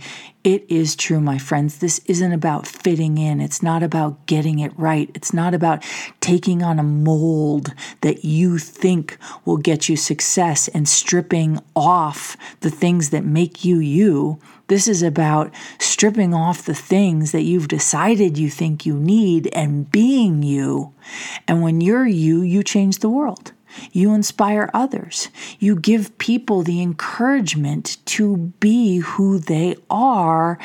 it 0.46 0.64
is 0.68 0.94
true, 0.94 1.20
my 1.20 1.38
friends. 1.38 1.78
This 1.78 1.98
isn't 2.06 2.32
about 2.32 2.68
fitting 2.68 3.18
in. 3.18 3.40
It's 3.40 3.64
not 3.64 3.82
about 3.82 4.26
getting 4.26 4.60
it 4.60 4.70
right. 4.78 5.10
It's 5.12 5.34
not 5.34 5.54
about 5.54 5.82
taking 6.20 6.62
on 6.62 6.78
a 6.78 6.84
mold 6.84 7.74
that 8.02 8.24
you 8.24 8.58
think 8.58 9.18
will 9.44 9.56
get 9.56 9.88
you 9.88 9.96
success 9.96 10.68
and 10.68 10.88
stripping 10.88 11.58
off 11.74 12.36
the 12.60 12.70
things 12.70 13.10
that 13.10 13.24
make 13.24 13.64
you 13.64 13.80
you. 13.80 14.38
This 14.68 14.86
is 14.86 15.02
about 15.02 15.52
stripping 15.80 16.32
off 16.32 16.64
the 16.64 16.76
things 16.76 17.32
that 17.32 17.42
you've 17.42 17.66
decided 17.66 18.38
you 18.38 18.48
think 18.48 18.86
you 18.86 18.94
need 18.94 19.48
and 19.48 19.90
being 19.90 20.44
you. 20.44 20.94
And 21.48 21.60
when 21.60 21.80
you're 21.80 22.06
you, 22.06 22.42
you 22.42 22.62
change 22.62 23.00
the 23.00 23.10
world. 23.10 23.52
You 23.92 24.14
inspire 24.14 24.70
others. 24.72 25.28
You 25.58 25.76
give 25.76 26.16
people 26.18 26.62
the 26.62 26.80
encouragement 26.82 27.98
to 28.06 28.36
be 28.60 28.98
who 28.98 29.38
they 29.38 29.76
are. 29.90 30.58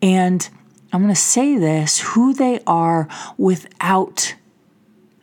And 0.00 0.48
I'm 0.92 1.02
going 1.02 1.14
to 1.14 1.20
say 1.20 1.56
this 1.56 2.00
who 2.00 2.32
they 2.32 2.60
are 2.66 3.08
without 3.36 4.34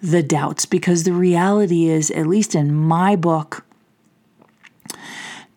the 0.02 0.22
doubts, 0.22 0.66
because 0.66 1.04
the 1.04 1.14
reality 1.14 1.90
is, 1.90 2.12
at 2.12 2.28
least 2.28 2.54
in 2.54 2.74
my 2.74 3.16
book, 3.16 3.66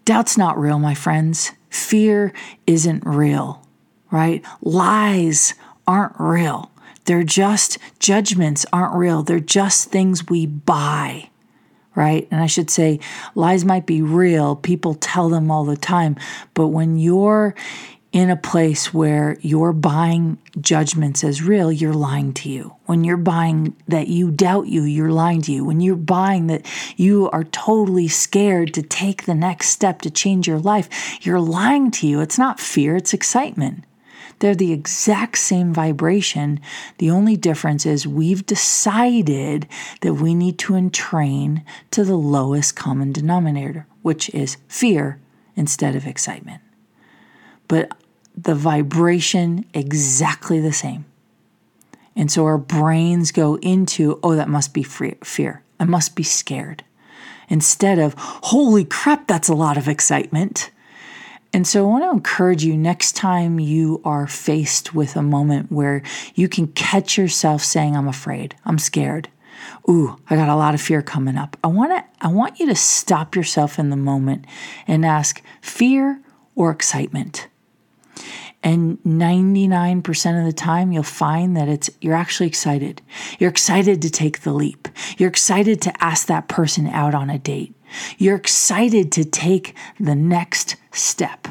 doubt's 0.07 0.39
not 0.39 0.59
real, 0.59 0.79
my 0.79 0.95
friends. 0.95 1.53
Fear 1.69 2.33
isn't 2.67 3.05
real, 3.05 3.67
right? 4.11 4.43
Lies 4.63 5.53
aren't 5.87 6.19
real. 6.19 6.71
They're 7.05 7.25
just 7.25 7.77
judgments 7.99 8.65
aren't 8.73 8.95
real. 8.95 9.23
They're 9.23 9.41
just 9.41 9.91
things 9.91 10.29
we 10.29 10.47
buy 10.47 11.29
right? 11.99 12.29
And 12.31 12.41
I 12.41 12.47
should 12.47 12.71
say, 12.71 13.01
lies 13.35 13.65
might 13.65 13.85
be 13.85 14.03
real. 14.03 14.55
People 14.55 14.95
tell 14.95 15.29
them 15.29 15.51
all 15.51 15.65
the 15.65 15.77
time. 15.77 16.15
But 16.55 16.69
when 16.69 16.97
you're 16.97 17.57
in 18.13 18.31
a 18.31 18.37
place 18.37 18.95
where 18.95 19.37
you're 19.41 19.73
buying 19.73 20.39
judgments 20.61 21.25
as 21.25 21.43
real, 21.43 21.73
you're 21.73 21.93
lying 21.93 22.33
to 22.35 22.49
you. 22.49 22.73
When 22.87 23.03
you're 23.03 23.17
buying 23.17 23.75
that 23.89 24.07
you 24.07 24.31
doubt 24.31 24.69
you, 24.69 24.85
you're 24.85 25.11
lying 25.11 25.43
to 25.43 25.53
you. 25.53 25.65
When 25.65 25.81
you're 25.81 25.97
buying 25.97 26.47
that 26.47 26.65
you 26.97 27.29
are 27.31 27.43
totally 27.43 28.07
scared 28.07 28.75
to 28.75 28.83
take 28.83 29.25
the 29.25 29.35
next 29.35 29.71
step 29.71 30.01
to 30.03 30.11
change 30.11 30.47
your 30.47 30.61
life, 30.61 30.89
you're 31.27 31.41
lying 31.41 31.91
to 31.91 32.07
you. 32.07 32.21
It's 32.21 32.39
not 32.39 32.61
fear, 32.61 32.95
it's 32.95 33.13
excitement. 33.13 33.83
They're 34.39 34.55
the 34.55 34.73
exact 34.73 35.39
same 35.39 35.73
vibration. 35.75 36.61
The 36.99 37.11
only 37.11 37.37
difference 37.37 37.85
is 37.85 38.07
we've 38.07 38.47
decided 38.47 39.67
that 40.01 40.15
we 40.15 40.35
need 40.35 40.59
to 40.61 40.75
entrain 40.75 41.65
to 41.91 42.05
the 42.05 42.17
lowest 42.17 42.77
common 42.77 43.13
denominator, 43.13 43.87
which 44.03 44.31
is 44.31 44.59
fear 44.69 45.21
instead 45.57 45.97
of 45.97 46.07
excitement. 46.07 46.63
But 47.67 47.93
the 48.37 48.55
vibration 48.55 49.65
exactly 49.75 50.61
the 50.61 50.73
same. 50.73 51.05
And 52.15 52.31
so 52.31 52.45
our 52.47 52.59
brains 52.59 53.33
go 53.33 53.57
into, 53.57 54.19
oh, 54.23 54.35
that 54.37 54.49
must 54.49 54.73
be 54.73 54.83
fear. 54.83 55.63
I 55.81 55.85
must 55.85 56.17
be 56.17 56.23
scared. 56.23 56.85
Instead 57.49 57.99
of, 57.99 58.15
holy 58.19 58.85
crap, 58.85 59.27
that's 59.27 59.49
a 59.49 59.55
lot 59.55 59.77
of 59.77 59.89
excitement. 59.89 60.71
And 61.53 61.67
so 61.67 61.87
I 61.87 61.91
want 61.91 62.05
to 62.05 62.11
encourage 62.11 62.63
you 62.63 62.77
next 62.77 63.17
time 63.17 63.59
you 63.59 64.03
are 64.05 64.27
faced 64.27 64.95
with 64.95 65.17
a 65.17 65.23
moment 65.23 65.73
where 65.73 66.03
you 66.35 66.49
can 66.49 66.69
catch 66.69 67.17
yourself 67.17 67.63
saying, 67.63 67.97
I'm 67.97 68.09
afraid, 68.09 68.55
I'm 68.65 68.79
scared. 68.79 69.29
Ooh, 69.89 70.19
I 70.29 70.37
got 70.37 70.49
a 70.49 70.57
lot 70.57 70.75
of 70.75 70.81
fear 70.81 71.03
coming 71.03 71.37
up. 71.37 71.57
I 71.65 71.69
want 71.69 71.93
to 71.93 72.05
I 72.25 72.29
want 72.29 72.61
you 72.61 72.67
to 72.67 72.75
stop 72.75 73.35
yourself 73.35 73.79
in 73.79 73.91
the 73.91 73.97
moment 73.97 74.45
and 74.87 75.05
ask 75.05 75.43
fear 75.61 76.21
or 76.55 76.71
excitement. 76.71 77.49
And 78.63 78.99
99% 79.07 80.39
of 80.39 80.45
the 80.45 80.53
time 80.53 80.91
you'll 80.91 81.03
find 81.05 81.57
that 81.57 81.69
it's 81.69 81.91
you're 82.01 82.15
actually 82.15 82.49
excited. 82.49 83.01
You're 83.39 83.51
excited 83.51 84.03
to 84.03 84.11
take 84.11 84.41
the 84.41 84.53
leap. 84.53 84.89
You're 85.17 85.29
excited 85.29 85.81
to 85.83 86.05
ask 86.05 86.27
that 86.27 86.49
person 86.49 86.89
out 86.89 87.15
on 87.15 87.31
a 87.31 87.39
date. 87.39 87.75
You're 88.19 88.37
excited 88.37 89.13
to 89.13 89.25
take 89.25 89.75
the 89.99 90.15
next 90.15 90.77
step. 90.93 91.49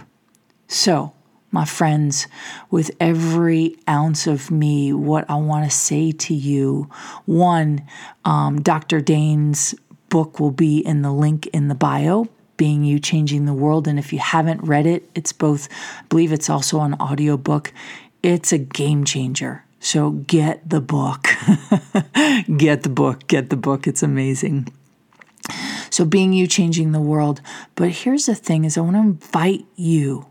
So, 0.67 1.13
my 1.49 1.65
friends, 1.65 2.27
with 2.69 2.91
every 2.99 3.77
ounce 3.87 4.27
of 4.27 4.51
me, 4.51 4.91
what 4.91 5.29
I 5.29 5.35
want 5.35 5.63
to 5.65 5.75
say 5.75 6.11
to 6.11 6.33
you 6.33 6.89
one, 7.25 7.87
um, 8.25 8.61
Dr. 8.61 8.99
Dain's 8.99 9.73
book 10.09 10.39
will 10.39 10.51
be 10.51 10.79
in 10.79 11.01
the 11.01 11.11
link 11.11 11.47
in 11.47 11.69
the 11.69 11.75
bio. 11.75 12.27
Being 12.57 12.83
You 12.83 12.99
Changing 12.99 13.45
the 13.45 13.53
World. 13.53 13.87
And 13.87 13.97
if 13.97 14.11
you 14.11 14.19
haven't 14.19 14.61
read 14.63 14.85
it, 14.85 15.09
it's 15.15 15.31
both, 15.31 15.69
I 15.99 16.03
believe 16.09 16.31
it's 16.31 16.49
also 16.49 16.81
an 16.81 16.95
audiobook. 16.95 17.71
It's 18.23 18.51
a 18.51 18.57
game 18.57 19.05
changer. 19.05 19.63
So 19.79 20.11
get 20.11 20.69
the 20.69 20.81
book. 20.81 21.23
get 22.57 22.83
the 22.83 22.91
book. 22.91 23.27
Get 23.27 23.49
the 23.49 23.57
book. 23.57 23.87
It's 23.87 24.03
amazing. 24.03 24.67
So 25.89 26.03
being 26.03 26.33
you 26.33 26.47
changing 26.47 26.91
the 26.91 27.01
world. 27.01 27.41
But 27.75 27.89
here's 27.89 28.25
the 28.25 28.35
thing 28.35 28.65
is 28.65 28.77
I 28.77 28.81
want 28.81 28.95
to 28.95 29.01
invite 29.01 29.65
you 29.75 30.25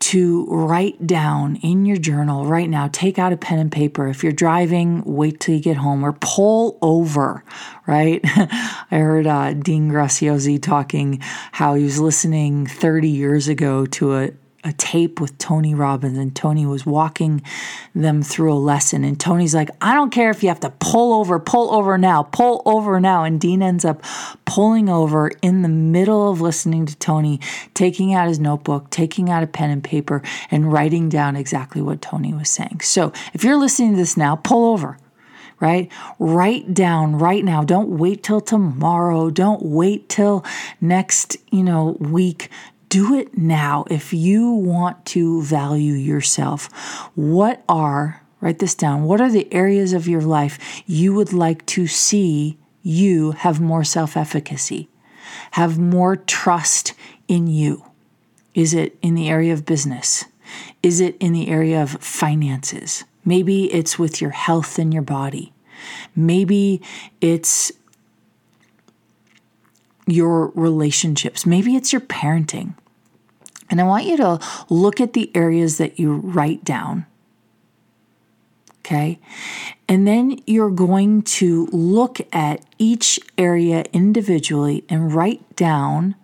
to 0.00 0.46
write 0.46 1.06
down 1.06 1.56
in 1.56 1.84
your 1.84 1.96
journal 1.96 2.46
right 2.46 2.68
now. 2.68 2.88
Take 2.92 3.18
out 3.18 3.32
a 3.32 3.36
pen 3.36 3.58
and 3.58 3.72
paper. 3.72 4.08
If 4.08 4.22
you're 4.22 4.32
driving, 4.32 5.02
wait 5.04 5.40
till 5.40 5.54
you 5.54 5.60
get 5.60 5.76
home 5.76 6.04
or 6.04 6.12
pull 6.20 6.78
over, 6.80 7.44
right? 7.86 8.20
I 8.24 8.98
heard 8.98 9.26
uh, 9.26 9.54
Dean 9.54 9.90
Graziosi 9.90 10.62
talking 10.62 11.18
how 11.52 11.74
he 11.74 11.84
was 11.84 11.98
listening 11.98 12.66
30 12.66 13.08
years 13.08 13.48
ago 13.48 13.86
to 13.86 14.16
a 14.16 14.30
a 14.64 14.72
tape 14.72 15.20
with 15.20 15.38
Tony 15.38 15.72
Robbins, 15.74 16.18
and 16.18 16.34
Tony 16.34 16.66
was 16.66 16.84
walking 16.84 17.42
them 17.94 18.22
through 18.22 18.52
a 18.52 18.58
lesson. 18.58 19.04
And 19.04 19.18
Tony's 19.18 19.54
like, 19.54 19.70
I 19.80 19.94
don't 19.94 20.10
care 20.10 20.30
if 20.30 20.42
you 20.42 20.48
have 20.48 20.60
to 20.60 20.70
pull 20.80 21.14
over, 21.14 21.38
pull 21.38 21.72
over 21.72 21.96
now, 21.96 22.24
pull 22.24 22.62
over 22.66 22.98
now. 22.98 23.22
And 23.22 23.40
Dean 23.40 23.62
ends 23.62 23.84
up 23.84 24.02
pulling 24.44 24.88
over 24.88 25.30
in 25.42 25.62
the 25.62 25.68
middle 25.68 26.30
of 26.30 26.40
listening 26.40 26.86
to 26.86 26.96
Tony, 26.96 27.40
taking 27.74 28.14
out 28.14 28.28
his 28.28 28.40
notebook, 28.40 28.90
taking 28.90 29.30
out 29.30 29.44
a 29.44 29.46
pen 29.46 29.70
and 29.70 29.84
paper, 29.84 30.22
and 30.50 30.72
writing 30.72 31.08
down 31.08 31.36
exactly 31.36 31.80
what 31.80 32.02
Tony 32.02 32.34
was 32.34 32.50
saying. 32.50 32.80
So 32.82 33.12
if 33.34 33.44
you're 33.44 33.56
listening 33.56 33.92
to 33.92 33.98
this 33.98 34.16
now, 34.16 34.36
pull 34.36 34.72
over 34.72 34.98
right? 35.60 35.90
Write 36.20 36.72
down 36.72 37.18
right 37.18 37.44
now. 37.44 37.64
Don't 37.64 37.98
wait 37.98 38.22
till 38.22 38.40
tomorrow. 38.40 39.28
Don't 39.28 39.60
wait 39.60 40.08
till 40.08 40.44
next, 40.80 41.36
you 41.50 41.64
know, 41.64 41.96
week 41.98 42.48
do 42.88 43.14
it 43.14 43.36
now 43.36 43.84
if 43.90 44.12
you 44.12 44.50
want 44.50 45.04
to 45.06 45.42
value 45.42 45.94
yourself. 45.94 46.66
What 47.14 47.62
are, 47.68 48.22
write 48.40 48.58
this 48.58 48.74
down, 48.74 49.04
what 49.04 49.20
are 49.20 49.30
the 49.30 49.52
areas 49.52 49.92
of 49.92 50.08
your 50.08 50.22
life 50.22 50.82
you 50.86 51.14
would 51.14 51.32
like 51.32 51.64
to 51.66 51.86
see 51.86 52.58
you 52.82 53.32
have 53.32 53.60
more 53.60 53.84
self 53.84 54.16
efficacy, 54.16 54.88
have 55.52 55.78
more 55.78 56.16
trust 56.16 56.94
in 57.26 57.46
you? 57.46 57.84
Is 58.54 58.74
it 58.74 58.98
in 59.02 59.14
the 59.14 59.28
area 59.28 59.52
of 59.52 59.66
business? 59.66 60.24
Is 60.82 61.00
it 61.00 61.16
in 61.18 61.32
the 61.32 61.48
area 61.48 61.82
of 61.82 61.90
finances? 62.02 63.04
Maybe 63.24 63.72
it's 63.72 63.98
with 63.98 64.20
your 64.20 64.30
health 64.30 64.78
and 64.78 64.92
your 64.92 65.02
body. 65.02 65.52
Maybe 66.16 66.80
it's 67.20 67.70
your 70.08 70.48
relationships. 70.48 71.46
Maybe 71.46 71.76
it's 71.76 71.92
your 71.92 72.00
parenting. 72.00 72.74
And 73.70 73.80
I 73.80 73.84
want 73.84 74.06
you 74.06 74.16
to 74.16 74.40
look 74.68 75.00
at 75.00 75.12
the 75.12 75.30
areas 75.36 75.78
that 75.78 75.98
you 75.98 76.14
write 76.14 76.64
down. 76.64 77.06
Okay. 78.80 79.18
And 79.86 80.06
then 80.06 80.40
you're 80.46 80.70
going 80.70 81.22
to 81.22 81.66
look 81.66 82.20
at 82.32 82.64
each 82.78 83.20
area 83.36 83.84
individually 83.92 84.84
and 84.88 85.12
write 85.12 85.56
down 85.56 86.14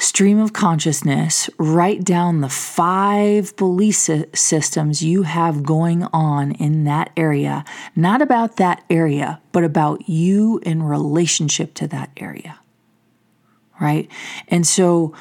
stream 0.00 0.38
of 0.38 0.52
consciousness, 0.52 1.50
write 1.58 2.04
down 2.04 2.40
the 2.40 2.48
five 2.48 3.54
belief 3.56 4.08
systems 4.32 5.02
you 5.02 5.24
have 5.24 5.62
going 5.62 6.04
on 6.12 6.52
in 6.52 6.84
that 6.84 7.10
area, 7.16 7.64
not 7.94 8.22
about 8.22 8.56
that 8.56 8.82
area, 8.88 9.40
but 9.52 9.62
about 9.62 10.08
you 10.08 10.58
in 10.62 10.82
relationship 10.82 11.74
to 11.74 11.86
that 11.88 12.10
area. 12.16 12.59
Right? 13.80 14.10
And 14.48 14.66
so 14.66 15.14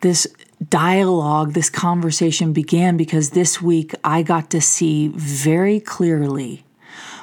this 0.00 0.26
dialogue, 0.68 1.52
this 1.52 1.70
conversation 1.70 2.52
began 2.52 2.96
because 2.96 3.30
this 3.30 3.60
week 3.62 3.94
I 4.02 4.22
got 4.22 4.50
to 4.50 4.60
see 4.60 5.08
very 5.08 5.80
clearly 5.80 6.64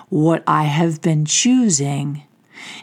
what 0.09 0.43
I 0.47 0.63
have 0.63 1.01
been 1.01 1.25
choosing 1.25 2.23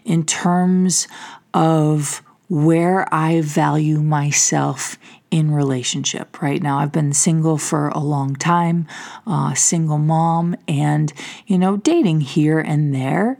in 0.04 0.24
terms 0.24 1.08
of 1.54 2.22
where 2.48 3.12
I 3.14 3.40
value 3.40 4.00
myself 4.00 4.98
in 5.30 5.50
relationship 5.50 6.42
right 6.42 6.62
now. 6.62 6.78
I've 6.78 6.92
been 6.92 7.14
single 7.14 7.56
for 7.56 7.88
a 7.88 7.98
long 7.98 8.36
time, 8.36 8.86
uh, 9.26 9.54
single 9.54 9.96
mom, 9.96 10.54
and, 10.68 11.10
you 11.46 11.56
know, 11.56 11.78
dating 11.78 12.20
here 12.20 12.58
and 12.58 12.94
there. 12.94 13.38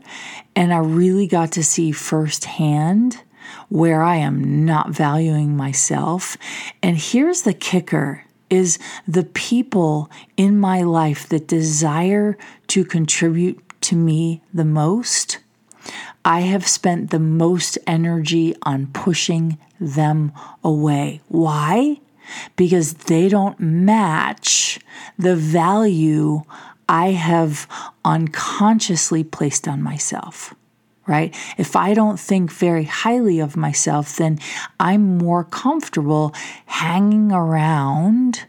And 0.55 0.73
I 0.73 0.77
really 0.77 1.27
got 1.27 1.51
to 1.51 1.63
see 1.63 1.91
firsthand 1.91 3.21
where 3.69 4.03
I 4.03 4.17
am 4.17 4.65
not 4.65 4.89
valuing 4.89 5.55
myself. 5.55 6.37
And 6.81 6.97
here's 6.97 7.43
the 7.43 7.53
kicker 7.53 8.25
is 8.49 8.77
the 9.07 9.23
people 9.23 10.11
in 10.37 10.59
my 10.59 10.81
life 10.83 11.27
that 11.29 11.47
desire 11.47 12.37
to 12.67 12.85
contribute 12.85 13.59
to 13.81 13.95
me 13.95 14.41
the 14.53 14.65
most. 14.65 15.39
I 16.23 16.41
have 16.41 16.67
spent 16.67 17.09
the 17.09 17.19
most 17.19 17.77
energy 17.85 18.55
on 18.61 18.87
pushing 18.87 19.57
them 19.79 20.31
away. 20.63 21.21
Why? 21.27 21.99
Because 22.55 22.93
they 22.93 23.27
don't 23.27 23.59
match 23.59 24.79
the 25.17 25.35
value 25.35 26.43
I 26.87 27.11
have 27.11 27.67
unconsciously 28.05 29.23
placed 29.23 29.67
on 29.67 29.81
myself. 29.81 30.53
Right? 31.05 31.35
If 31.57 31.75
I 31.75 31.93
don't 31.93 32.19
think 32.19 32.51
very 32.51 32.85
highly 32.85 33.39
of 33.39 33.57
myself, 33.57 34.15
then 34.15 34.39
I'm 34.79 35.17
more 35.17 35.43
comfortable 35.43 36.33
hanging 36.65 37.31
around 37.31 38.45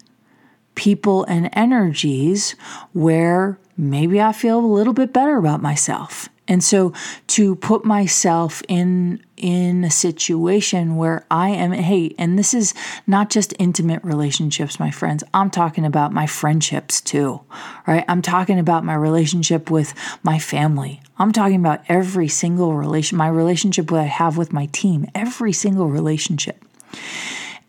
people 0.75 1.25
and 1.25 1.51
energies 1.53 2.55
where 2.93 3.59
maybe 3.77 4.21
I 4.21 4.33
feel 4.33 4.59
a 4.59 4.67
little 4.67 4.93
bit 4.93 5.13
better 5.13 5.37
about 5.37 5.63
myself. 5.63 6.29
And 6.47 6.63
so 6.63 6.93
to 7.29 7.57
put 7.57 7.85
myself 7.85 8.63
in 8.69 9.21
in 9.37 9.83
a 9.83 9.91
situation 9.91 10.95
where 10.95 11.27
I 11.29 11.49
am 11.51 11.73
hey 11.73 12.15
and 12.19 12.39
this 12.39 12.55
is 12.55 12.73
not 13.07 13.31
just 13.31 13.53
intimate 13.59 14.05
relationships 14.05 14.79
my 14.79 14.93
friends 14.93 15.25
I'm 15.35 15.51
talking 15.51 15.85
about 15.85 16.13
my 16.13 16.27
friendships 16.27 17.01
too 17.01 17.41
right? 17.87 18.05
I'm 18.09 18.23
talking 18.23 18.61
about 18.61 18.85
my 18.85 18.95
relationship 18.95 19.73
with 19.73 19.93
my 20.23 20.39
family. 20.39 21.03
I'm 21.19 21.33
talking 21.33 21.57
about 21.57 21.83
every 21.89 22.29
single 22.29 22.75
relation 22.75 23.19
my 23.19 23.29
relationship 23.29 23.89
that 23.89 23.99
I 23.99 24.05
have 24.05 24.37
with 24.37 24.53
my 24.53 24.67
team 24.67 25.07
every 25.15 25.53
single 25.53 25.89
relationship. 25.89 26.65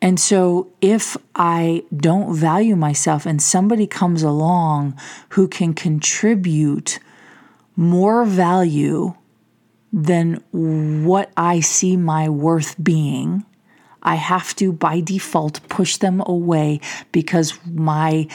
And 0.01 0.19
so 0.19 0.71
if 0.81 1.17
I 1.33 1.83
don't 1.95 2.35
value 2.35 2.75
myself 2.75 3.25
and 3.25 3.41
somebody 3.41 3.87
comes 3.87 4.21
along 4.21 4.99
who 5.29 5.47
can 5.47 5.73
contribute 5.73 6.99
more 7.75 8.25
value 8.25 9.13
than 9.91 10.43
what 10.51 11.31
I 11.37 11.61
see 11.61 11.95
my 11.95 12.29
worth 12.29 12.75
being, 12.83 13.45
I 14.03 14.15
have 14.15 14.55
to, 14.57 14.71
by 14.71 14.99
default, 14.99 15.67
push 15.69 15.97
them 15.97 16.21
away 16.25 16.81
because 17.11 17.57
my 17.65 18.27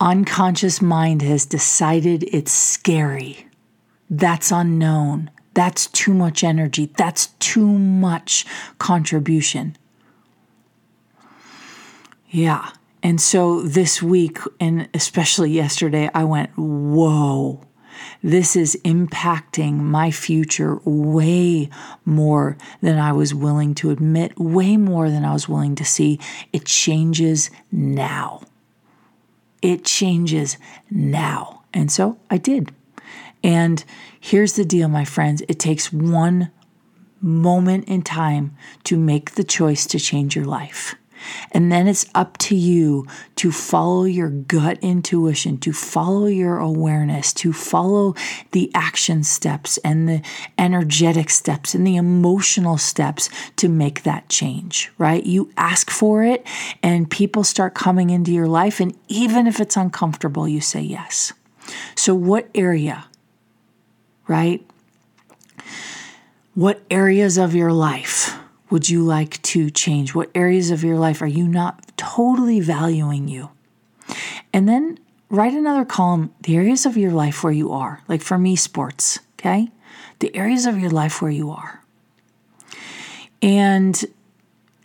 unconscious 0.00 0.82
mind 0.82 1.22
has 1.22 1.46
decided 1.46 2.24
it's 2.24 2.52
scary. 2.52 3.46
That's 4.10 4.50
unknown. 4.50 5.30
That's 5.54 5.86
too 5.86 6.12
much 6.12 6.42
energy. 6.42 6.92
That's 6.96 7.28
too 7.38 7.66
much 7.66 8.44
contribution. 8.78 9.76
Yeah. 12.28 12.70
And 13.02 13.20
so 13.20 13.62
this 13.62 14.02
week, 14.02 14.38
and 14.58 14.88
especially 14.94 15.50
yesterday, 15.50 16.10
I 16.12 16.24
went, 16.24 16.50
whoa 16.56 17.64
this 18.22 18.56
is 18.56 18.78
impacting 18.84 19.74
my 19.74 20.10
future 20.10 20.80
way 20.84 21.68
more 22.04 22.56
than 22.80 22.98
I 22.98 23.12
was 23.12 23.34
willing 23.34 23.74
to 23.76 23.90
admit, 23.90 24.38
way 24.38 24.76
more 24.76 25.10
than 25.10 25.24
I 25.24 25.32
was 25.32 25.48
willing 25.48 25.74
to 25.76 25.84
see. 25.84 26.18
It 26.52 26.64
changes 26.64 27.50
now. 27.70 28.42
It 29.60 29.84
changes 29.84 30.56
now. 30.90 31.62
And 31.72 31.90
so 31.90 32.18
I 32.30 32.38
did. 32.38 32.72
And 33.44 33.84
here's 34.20 34.54
the 34.54 34.64
deal, 34.64 34.88
my 34.88 35.04
friends 35.04 35.42
it 35.48 35.58
takes 35.58 35.92
one 35.92 36.50
moment 37.20 37.88
in 37.88 38.02
time 38.02 38.56
to 38.84 38.96
make 38.96 39.32
the 39.32 39.44
choice 39.44 39.86
to 39.86 39.98
change 39.98 40.34
your 40.36 40.44
life. 40.44 40.94
And 41.52 41.70
then 41.70 41.88
it's 41.88 42.06
up 42.14 42.38
to 42.38 42.56
you 42.56 43.06
to 43.36 43.52
follow 43.52 44.04
your 44.04 44.28
gut 44.28 44.78
intuition, 44.82 45.58
to 45.58 45.72
follow 45.72 46.26
your 46.26 46.58
awareness, 46.58 47.32
to 47.34 47.52
follow 47.52 48.14
the 48.52 48.70
action 48.74 49.22
steps 49.22 49.78
and 49.78 50.08
the 50.08 50.22
energetic 50.58 51.30
steps 51.30 51.74
and 51.74 51.86
the 51.86 51.96
emotional 51.96 52.78
steps 52.78 53.28
to 53.56 53.68
make 53.68 54.02
that 54.02 54.28
change, 54.28 54.90
right? 54.98 55.24
You 55.24 55.50
ask 55.56 55.90
for 55.90 56.22
it 56.24 56.46
and 56.82 57.10
people 57.10 57.44
start 57.44 57.74
coming 57.74 58.10
into 58.10 58.32
your 58.32 58.48
life. 58.48 58.80
And 58.80 58.96
even 59.08 59.46
if 59.46 59.60
it's 59.60 59.76
uncomfortable, 59.76 60.48
you 60.48 60.60
say 60.60 60.80
yes. 60.80 61.32
So, 61.94 62.14
what 62.14 62.48
area, 62.54 63.06
right? 64.26 64.64
What 66.54 66.82
areas 66.90 67.38
of 67.38 67.54
your 67.54 67.72
life? 67.72 68.38
Would 68.72 68.88
you 68.88 69.04
like 69.04 69.40
to 69.42 69.70
change? 69.70 70.14
What 70.14 70.30
areas 70.34 70.70
of 70.70 70.82
your 70.82 70.96
life 70.96 71.20
are 71.20 71.26
you 71.26 71.46
not 71.46 71.94
totally 71.98 72.58
valuing 72.58 73.28
you? 73.28 73.50
And 74.50 74.66
then 74.66 74.98
write 75.28 75.52
another 75.52 75.84
column 75.84 76.32
the 76.40 76.56
areas 76.56 76.86
of 76.86 76.96
your 76.96 77.10
life 77.10 77.44
where 77.44 77.52
you 77.52 77.70
are. 77.70 78.02
Like 78.08 78.22
for 78.22 78.38
me, 78.38 78.56
sports, 78.56 79.18
okay? 79.38 79.68
The 80.20 80.34
areas 80.34 80.64
of 80.64 80.78
your 80.78 80.88
life 80.88 81.20
where 81.20 81.30
you 81.30 81.50
are. 81.50 81.84
And 83.42 84.02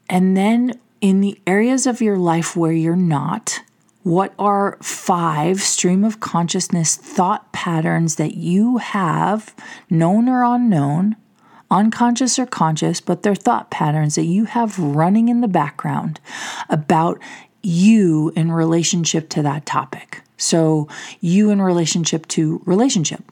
and 0.09 0.35
then 0.35 0.77
in 0.99 1.21
the 1.21 1.39
areas 1.47 1.87
of 1.87 2.01
your 2.01 2.17
life 2.17 2.57
where 2.57 2.73
you're 2.73 2.95
not, 2.97 3.61
what 4.03 4.33
are 4.37 4.77
five 4.81 5.61
stream 5.61 6.03
of 6.03 6.19
consciousness 6.19 6.97
thought 6.97 7.53
patterns 7.53 8.15
that 8.15 8.35
you 8.35 8.77
have, 8.77 9.55
known 9.89 10.27
or 10.27 10.43
unknown, 10.43 11.15
unconscious 11.69 12.39
or 12.39 12.45
conscious, 12.45 13.01
but 13.01 13.23
they're 13.23 13.35
thought 13.35 13.71
patterns 13.71 14.15
that 14.15 14.25
you 14.25 14.45
have 14.45 14.79
running 14.79 15.29
in 15.29 15.41
the 15.41 15.47
background 15.47 16.19
about 16.69 17.19
you 17.61 18.31
in 18.35 18.51
relationship 18.51 19.29
to 19.29 19.41
that 19.41 19.65
topic. 19.65 20.21
So, 20.37 20.87
you 21.19 21.49
in 21.49 21.61
relationship 21.61 22.27
to 22.29 22.61
relationship, 22.65 23.23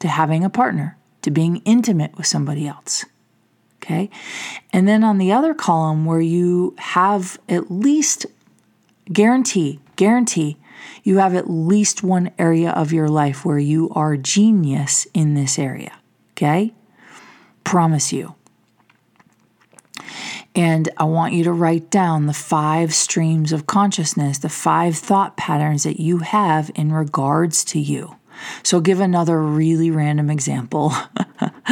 to 0.00 0.08
having 0.08 0.44
a 0.44 0.50
partner, 0.50 0.96
to 1.22 1.30
being 1.30 1.62
intimate 1.64 2.16
with 2.16 2.26
somebody 2.26 2.66
else. 2.66 3.04
Okay. 3.76 4.10
And 4.72 4.88
then 4.88 5.04
on 5.04 5.18
the 5.18 5.32
other 5.32 5.54
column, 5.54 6.04
where 6.04 6.20
you 6.20 6.74
have 6.78 7.38
at 7.48 7.70
least 7.70 8.26
guarantee, 9.12 9.78
guarantee, 9.96 10.56
you 11.04 11.18
have 11.18 11.34
at 11.34 11.50
least 11.50 12.02
one 12.02 12.30
area 12.38 12.70
of 12.70 12.92
your 12.92 13.08
life 13.08 13.44
where 13.44 13.58
you 13.58 13.90
are 13.90 14.16
genius 14.16 15.06
in 15.14 15.34
this 15.34 15.58
area. 15.58 15.92
Okay 16.32 16.72
promise 17.68 18.14
you. 18.14 18.34
And 20.54 20.88
I 20.96 21.04
want 21.04 21.34
you 21.34 21.44
to 21.44 21.52
write 21.52 21.90
down 21.90 22.24
the 22.24 22.32
five 22.32 22.94
streams 22.94 23.52
of 23.52 23.66
consciousness, 23.66 24.38
the 24.38 24.48
five 24.48 24.96
thought 24.96 25.36
patterns 25.36 25.82
that 25.82 26.00
you 26.00 26.18
have 26.18 26.70
in 26.74 26.92
regards 26.92 27.62
to 27.64 27.78
you. 27.78 28.16
So, 28.62 28.80
give 28.80 29.00
another 29.00 29.42
really 29.42 29.90
random 29.90 30.30
example. 30.30 30.94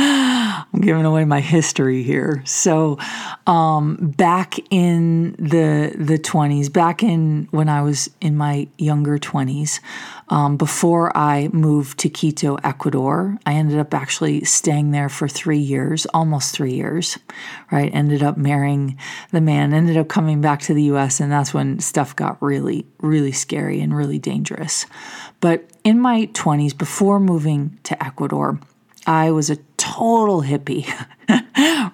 I'm 0.76 0.82
giving 0.82 1.06
away 1.06 1.24
my 1.24 1.40
history 1.40 2.02
here. 2.02 2.42
So, 2.44 2.98
um, 3.46 3.96
back 3.96 4.58
in 4.70 5.32
the 5.38 5.94
the 5.96 6.18
20s, 6.18 6.70
back 6.70 7.02
in 7.02 7.48
when 7.50 7.70
I 7.70 7.80
was 7.80 8.10
in 8.20 8.36
my 8.36 8.68
younger 8.76 9.16
20s, 9.16 9.80
um, 10.28 10.58
before 10.58 11.16
I 11.16 11.48
moved 11.48 11.98
to 12.00 12.10
Quito, 12.10 12.56
Ecuador, 12.56 13.38
I 13.46 13.54
ended 13.54 13.78
up 13.78 13.94
actually 13.94 14.44
staying 14.44 14.90
there 14.90 15.08
for 15.08 15.28
three 15.28 15.56
years, 15.56 16.04
almost 16.12 16.54
three 16.54 16.74
years. 16.74 17.18
Right, 17.72 17.90
ended 17.94 18.22
up 18.22 18.36
marrying 18.36 18.98
the 19.30 19.40
man, 19.40 19.72
ended 19.72 19.96
up 19.96 20.08
coming 20.08 20.42
back 20.42 20.60
to 20.62 20.74
the 20.74 20.82
U.S., 20.84 21.20
and 21.20 21.32
that's 21.32 21.54
when 21.54 21.80
stuff 21.80 22.14
got 22.14 22.36
really, 22.42 22.84
really 23.00 23.32
scary 23.32 23.80
and 23.80 23.96
really 23.96 24.18
dangerous. 24.18 24.84
But 25.40 25.70
in 25.84 25.98
my 26.00 26.26
20s, 26.34 26.76
before 26.76 27.18
moving 27.18 27.78
to 27.84 28.04
Ecuador, 28.04 28.60
I 29.06 29.30
was 29.30 29.50
a 29.50 29.56
total 29.76 30.42
hippie, 30.42 30.86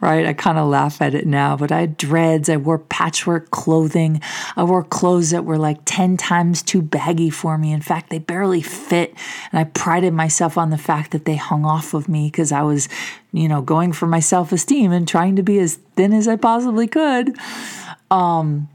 right? 0.00 0.26
I 0.26 0.32
kind 0.32 0.56
of 0.56 0.68
laugh 0.68 1.02
at 1.02 1.14
it 1.14 1.26
now, 1.26 1.56
but 1.56 1.70
I 1.70 1.80
had 1.80 1.98
dreads. 1.98 2.48
I 2.48 2.56
wore 2.56 2.78
patchwork 2.78 3.50
clothing. 3.50 4.22
I 4.56 4.64
wore 4.64 4.82
clothes 4.82 5.30
that 5.30 5.44
were 5.44 5.58
like 5.58 5.80
10 5.84 6.16
times 6.16 6.62
too 6.62 6.80
baggy 6.80 7.28
for 7.28 7.58
me. 7.58 7.70
In 7.70 7.82
fact, 7.82 8.08
they 8.08 8.18
barely 8.18 8.62
fit. 8.62 9.14
And 9.52 9.60
I 9.60 9.64
prided 9.64 10.14
myself 10.14 10.56
on 10.56 10.70
the 10.70 10.78
fact 10.78 11.10
that 11.10 11.26
they 11.26 11.36
hung 11.36 11.66
off 11.66 11.92
of 11.92 12.08
me 12.08 12.28
because 12.28 12.50
I 12.50 12.62
was, 12.62 12.88
you 13.32 13.46
know, 13.46 13.60
going 13.60 13.92
for 13.92 14.06
my 14.06 14.20
self 14.20 14.50
esteem 14.50 14.90
and 14.90 15.06
trying 15.06 15.36
to 15.36 15.42
be 15.42 15.58
as 15.58 15.74
thin 15.96 16.14
as 16.14 16.26
I 16.26 16.36
possibly 16.36 16.86
could. 16.86 17.36
Um, 18.10 18.68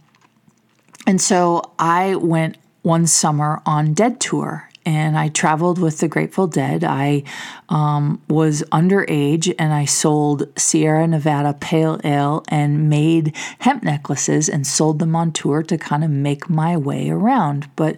and 1.07 1.19
so 1.19 1.71
I 1.79 2.15
went 2.15 2.57
one 2.83 3.07
summer 3.07 3.61
on 3.65 3.93
Dead 3.93 4.19
Tour 4.19 4.66
and 4.87 5.17
I 5.17 5.27
traveled 5.27 5.79
with 5.79 5.97
the 5.97 6.07
Grateful 6.07 6.47
Dead. 6.47 6.85
I 6.85 7.23
um, 7.67 8.21
was 8.29 8.63
underage 8.71 9.53
and 9.59 9.73
I 9.73 9.83
sold 9.83 10.47
Sierra 10.57 11.05
Nevada 11.05 11.53
Pale 11.59 11.99
Ale 12.05 12.45
and 12.47 12.89
made 12.89 13.35
hemp 13.59 13.83
necklaces 13.83 14.47
and 14.47 14.65
sold 14.65 14.99
them 14.99 15.13
on 15.13 15.33
tour 15.33 15.61
to 15.63 15.77
kind 15.77 16.05
of 16.05 16.09
make 16.09 16.49
my 16.49 16.77
way 16.77 17.09
around. 17.09 17.69
But 17.75 17.97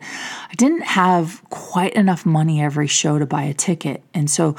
I 0.50 0.56
didn't 0.56 0.82
have 0.82 1.48
quite 1.52 1.94
enough 1.94 2.26
money 2.26 2.60
every 2.60 2.88
show 2.88 3.20
to 3.20 3.26
buy 3.28 3.44
a 3.44 3.54
ticket. 3.54 4.04
And 4.16 4.28
so 4.28 4.56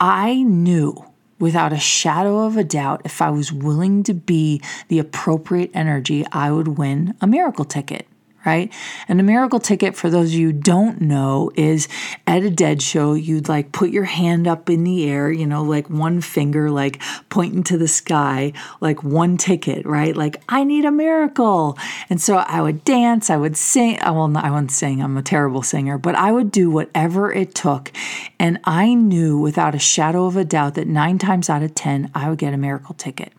I 0.00 0.42
knew 0.42 1.04
without 1.38 1.74
a 1.74 1.78
shadow 1.78 2.46
of 2.46 2.56
a 2.56 2.64
doubt, 2.64 3.02
if 3.04 3.20
I 3.20 3.28
was 3.28 3.52
willing 3.52 4.04
to 4.04 4.14
be 4.14 4.62
the 4.88 5.00
appropriate 5.00 5.70
energy, 5.74 6.24
I 6.32 6.50
would 6.50 6.78
win 6.78 7.14
a 7.20 7.26
miracle 7.26 7.66
ticket 7.66 8.06
right? 8.44 8.72
And 9.08 9.20
a 9.20 9.22
miracle 9.22 9.60
ticket, 9.60 9.96
for 9.96 10.10
those 10.10 10.28
of 10.28 10.34
you 10.34 10.48
who 10.48 10.52
don't 10.52 11.00
know, 11.00 11.50
is 11.54 11.88
at 12.26 12.42
a 12.42 12.50
dead 12.50 12.82
show, 12.82 13.14
you'd 13.14 13.48
like 13.48 13.72
put 13.72 13.90
your 13.90 14.04
hand 14.04 14.46
up 14.46 14.68
in 14.68 14.84
the 14.84 15.08
air, 15.08 15.30
you 15.30 15.46
know, 15.46 15.62
like 15.62 15.88
one 15.88 16.20
finger, 16.20 16.70
like 16.70 17.02
pointing 17.28 17.62
to 17.64 17.78
the 17.78 17.88
sky, 17.88 18.52
like 18.80 19.02
one 19.02 19.36
ticket, 19.36 19.86
right? 19.86 20.16
Like, 20.16 20.42
I 20.48 20.64
need 20.64 20.84
a 20.84 20.90
miracle. 20.90 21.78
And 22.10 22.20
so 22.20 22.36
I 22.36 22.60
would 22.60 22.84
dance, 22.84 23.30
I 23.30 23.36
would 23.36 23.56
sing. 23.56 24.00
Uh, 24.00 24.12
well, 24.12 24.36
I 24.36 24.50
wouldn't 24.50 24.72
sing, 24.72 25.02
I'm 25.02 25.16
a 25.16 25.22
terrible 25.22 25.62
singer, 25.62 25.98
but 25.98 26.14
I 26.14 26.32
would 26.32 26.50
do 26.50 26.70
whatever 26.70 27.32
it 27.32 27.54
took. 27.54 27.92
And 28.38 28.58
I 28.64 28.94
knew 28.94 29.38
without 29.38 29.74
a 29.74 29.78
shadow 29.78 30.26
of 30.26 30.36
a 30.36 30.44
doubt 30.44 30.74
that 30.74 30.86
nine 30.86 31.18
times 31.18 31.48
out 31.48 31.62
of 31.62 31.74
10, 31.74 32.10
I 32.14 32.28
would 32.28 32.38
get 32.38 32.54
a 32.54 32.58
miracle 32.58 32.94
ticket. 32.94 33.32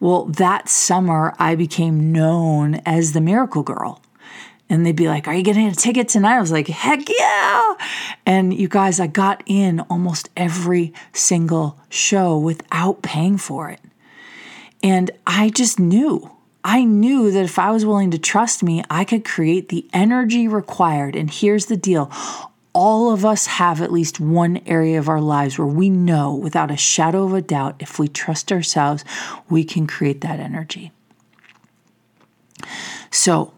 Well, 0.00 0.26
that 0.26 0.68
summer, 0.68 1.34
I 1.38 1.56
became 1.56 2.12
known 2.12 2.76
as 2.86 3.12
the 3.12 3.20
Miracle 3.20 3.64
Girl 3.64 4.00
and 4.68 4.84
they'd 4.84 4.96
be 4.96 5.08
like, 5.08 5.26
Are 5.28 5.34
you 5.34 5.42
getting 5.42 5.66
a 5.66 5.74
ticket 5.74 6.08
tonight? 6.08 6.36
I 6.36 6.40
was 6.40 6.52
like, 6.52 6.68
Heck 6.68 7.08
yeah. 7.08 7.74
And 8.26 8.52
you 8.52 8.68
guys, 8.68 9.00
I 9.00 9.06
got 9.06 9.42
in 9.46 9.80
almost 9.80 10.28
every 10.36 10.92
single 11.12 11.78
show 11.88 12.38
without 12.38 13.02
paying 13.02 13.38
for 13.38 13.70
it. 13.70 13.80
And 14.82 15.10
I 15.26 15.50
just 15.50 15.78
knew. 15.78 16.30
I 16.64 16.84
knew 16.84 17.30
that 17.30 17.44
if 17.44 17.58
I 17.58 17.70
was 17.70 17.86
willing 17.86 18.10
to 18.10 18.18
trust 18.18 18.62
me, 18.62 18.82
I 18.90 19.04
could 19.04 19.24
create 19.24 19.68
the 19.68 19.88
energy 19.92 20.46
required. 20.48 21.16
And 21.16 21.30
here's 21.30 21.66
the 21.66 21.76
deal 21.76 22.10
all 22.74 23.10
of 23.10 23.24
us 23.24 23.46
have 23.46 23.82
at 23.82 23.90
least 23.90 24.20
one 24.20 24.58
area 24.66 24.98
of 24.98 25.08
our 25.08 25.20
lives 25.20 25.58
where 25.58 25.66
we 25.66 25.90
know 25.90 26.34
without 26.34 26.70
a 26.70 26.76
shadow 26.76 27.24
of 27.24 27.32
a 27.34 27.42
doubt, 27.42 27.74
if 27.80 27.98
we 27.98 28.06
trust 28.06 28.52
ourselves, 28.52 29.04
we 29.48 29.64
can 29.64 29.86
create 29.86 30.20
that 30.20 30.38
energy. 30.38 30.92
So, 33.10 33.52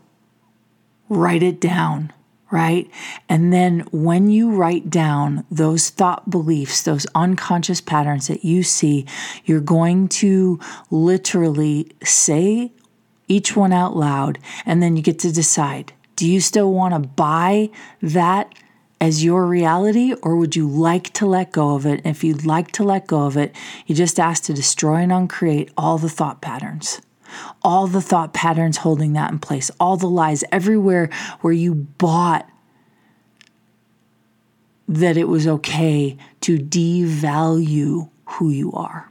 write 1.10 1.42
it 1.42 1.60
down, 1.60 2.12
right? 2.50 2.88
And 3.28 3.52
then 3.52 3.80
when 3.90 4.30
you 4.30 4.52
write 4.52 4.88
down 4.88 5.44
those 5.50 5.90
thought 5.90 6.30
beliefs, 6.30 6.82
those 6.82 7.06
unconscious 7.14 7.80
patterns 7.82 8.28
that 8.28 8.44
you 8.44 8.62
see, 8.62 9.06
you're 9.44 9.60
going 9.60 10.08
to 10.08 10.58
literally 10.90 11.90
say 12.02 12.72
each 13.28 13.54
one 13.54 13.72
out 13.72 13.96
loud, 13.96 14.38
and 14.64 14.82
then 14.82 14.96
you 14.96 15.02
get 15.02 15.18
to 15.20 15.32
decide 15.32 15.92
do 16.16 16.28
you 16.28 16.40
still 16.40 16.72
want 16.72 16.92
to 16.92 17.00
buy 17.00 17.70
that? 18.00 18.54
As 19.02 19.24
your 19.24 19.46
reality, 19.46 20.12
or 20.22 20.36
would 20.36 20.54
you 20.54 20.68
like 20.68 21.10
to 21.14 21.24
let 21.24 21.52
go 21.52 21.74
of 21.74 21.86
it? 21.86 22.02
if 22.04 22.22
you'd 22.22 22.44
like 22.44 22.70
to 22.72 22.84
let 22.84 23.06
go 23.06 23.24
of 23.24 23.38
it, 23.38 23.56
you 23.86 23.94
just 23.94 24.20
ask 24.20 24.42
to 24.42 24.52
destroy 24.52 24.96
and 24.96 25.10
uncreate 25.10 25.70
all 25.78 25.96
the 25.96 26.10
thought 26.10 26.42
patterns 26.42 27.00
all 27.62 27.86
the 27.86 28.00
thought 28.00 28.32
patterns 28.32 28.78
holding 28.78 29.12
that 29.14 29.30
in 29.30 29.38
place, 29.38 29.70
all 29.80 29.96
the 29.96 30.08
lies, 30.08 30.44
everywhere 30.52 31.10
where 31.40 31.52
you 31.52 31.74
bought 31.74 32.48
that 34.88 35.16
it 35.16 35.28
was 35.28 35.46
okay 35.46 36.16
to 36.40 36.58
devalue 36.58 38.10
who 38.24 38.50
you 38.50 38.72
are. 38.72 39.10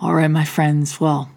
All 0.00 0.14
right, 0.14 0.28
my 0.28 0.44
friends, 0.44 1.00
well, 1.00 1.30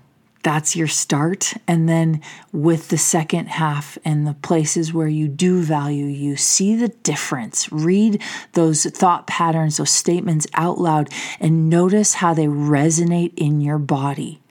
that's 0.44 0.76
your 0.76 0.88
start. 0.88 1.54
And 1.68 1.88
then 1.88 2.22
with 2.52 2.90
the 2.90 2.98
second 2.98 3.48
half 3.48 3.98
and 4.04 4.26
the 4.26 4.34
places 4.34 4.94
where 4.94 5.08
you 5.08 5.28
do 5.28 5.62
value 5.62 6.06
you, 6.06 6.36
see 6.36 6.76
the 6.76 6.90
difference. 6.90 7.72
Read 7.72 8.22
those 8.54 8.84
thought 8.86 9.28
patterns, 9.28 9.78
those 9.78 9.92
statements 9.92 10.48
out 10.54 10.80
loud, 10.80 11.10
and 11.40 11.70
notice 11.70 12.16
how 12.16 12.34
they 12.34 12.48
resonate 12.48 13.34
in 13.36 13.62
your 13.62 13.78
body. 13.78 14.42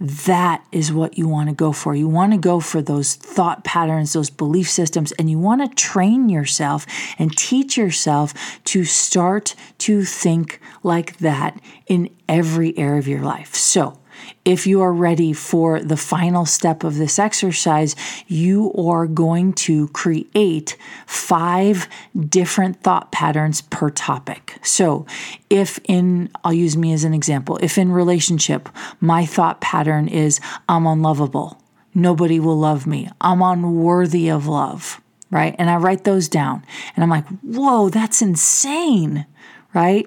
That 0.00 0.64
is 0.70 0.92
what 0.92 1.16
you 1.16 1.28
want 1.28 1.48
to 1.48 1.54
go 1.54 1.72
for. 1.72 1.94
You 1.94 2.08
want 2.08 2.32
to 2.32 2.38
go 2.38 2.60
for 2.60 2.82
those 2.82 3.14
thought 3.14 3.64
patterns, 3.64 4.12
those 4.12 4.30
belief 4.30 4.68
systems, 4.68 5.12
and 5.12 5.30
you 5.30 5.38
want 5.38 5.62
to 5.62 5.74
train 5.74 6.28
yourself 6.28 6.86
and 7.18 7.36
teach 7.36 7.76
yourself 7.76 8.34
to 8.64 8.84
start 8.84 9.54
to 9.78 10.04
think 10.04 10.60
like 10.82 11.18
that 11.18 11.60
in 11.86 12.10
every 12.28 12.76
area 12.76 12.98
of 12.98 13.08
your 13.08 13.22
life. 13.22 13.54
So, 13.54 13.98
if 14.44 14.66
you 14.66 14.80
are 14.80 14.92
ready 14.92 15.32
for 15.32 15.80
the 15.80 15.96
final 15.96 16.46
step 16.46 16.84
of 16.84 16.96
this 16.96 17.18
exercise, 17.18 17.96
you 18.26 18.72
are 18.74 19.06
going 19.06 19.52
to 19.52 19.88
create 19.88 20.76
five 21.06 21.88
different 22.28 22.80
thought 22.82 23.10
patterns 23.12 23.60
per 23.62 23.90
topic. 23.90 24.58
So, 24.62 25.06
if 25.50 25.78
in, 25.84 26.30
I'll 26.44 26.52
use 26.52 26.76
me 26.76 26.92
as 26.92 27.04
an 27.04 27.14
example, 27.14 27.58
if 27.60 27.78
in 27.78 27.92
relationship, 27.92 28.68
my 29.00 29.26
thought 29.26 29.60
pattern 29.60 30.08
is, 30.08 30.40
I'm 30.68 30.86
unlovable, 30.86 31.60
nobody 31.94 32.38
will 32.38 32.58
love 32.58 32.86
me, 32.86 33.08
I'm 33.20 33.42
unworthy 33.42 34.28
of 34.28 34.46
love, 34.46 35.00
right? 35.30 35.54
And 35.58 35.70
I 35.70 35.76
write 35.76 36.04
those 36.04 36.28
down 36.28 36.64
and 36.94 37.02
I'm 37.02 37.10
like, 37.10 37.26
whoa, 37.40 37.88
that's 37.88 38.22
insane, 38.22 39.26
right? 39.74 40.06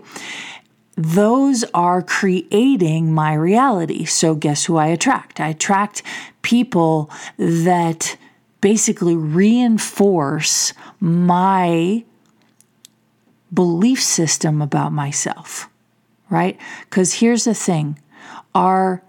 Those 1.00 1.64
are 1.74 2.02
creating 2.02 3.14
my 3.14 3.34
reality. 3.34 4.04
So, 4.04 4.36
guess 4.36 4.66
who 4.66 4.76
I 4.76 4.88
attract? 4.88 5.40
I 5.40 5.48
attract 5.48 6.04
people 6.42 7.10
that 7.38 8.18
basically 8.60 9.16
reinforce 9.16 10.74
my 11.00 12.04
belief 13.54 14.04
system 14.04 14.62
about 14.62 14.92
myself, 14.92 15.70
right? 16.30 16.60
Because 16.82 17.14
here's 17.14 17.46
the 17.46 17.54
thing 17.54 17.98
our, 18.54 19.02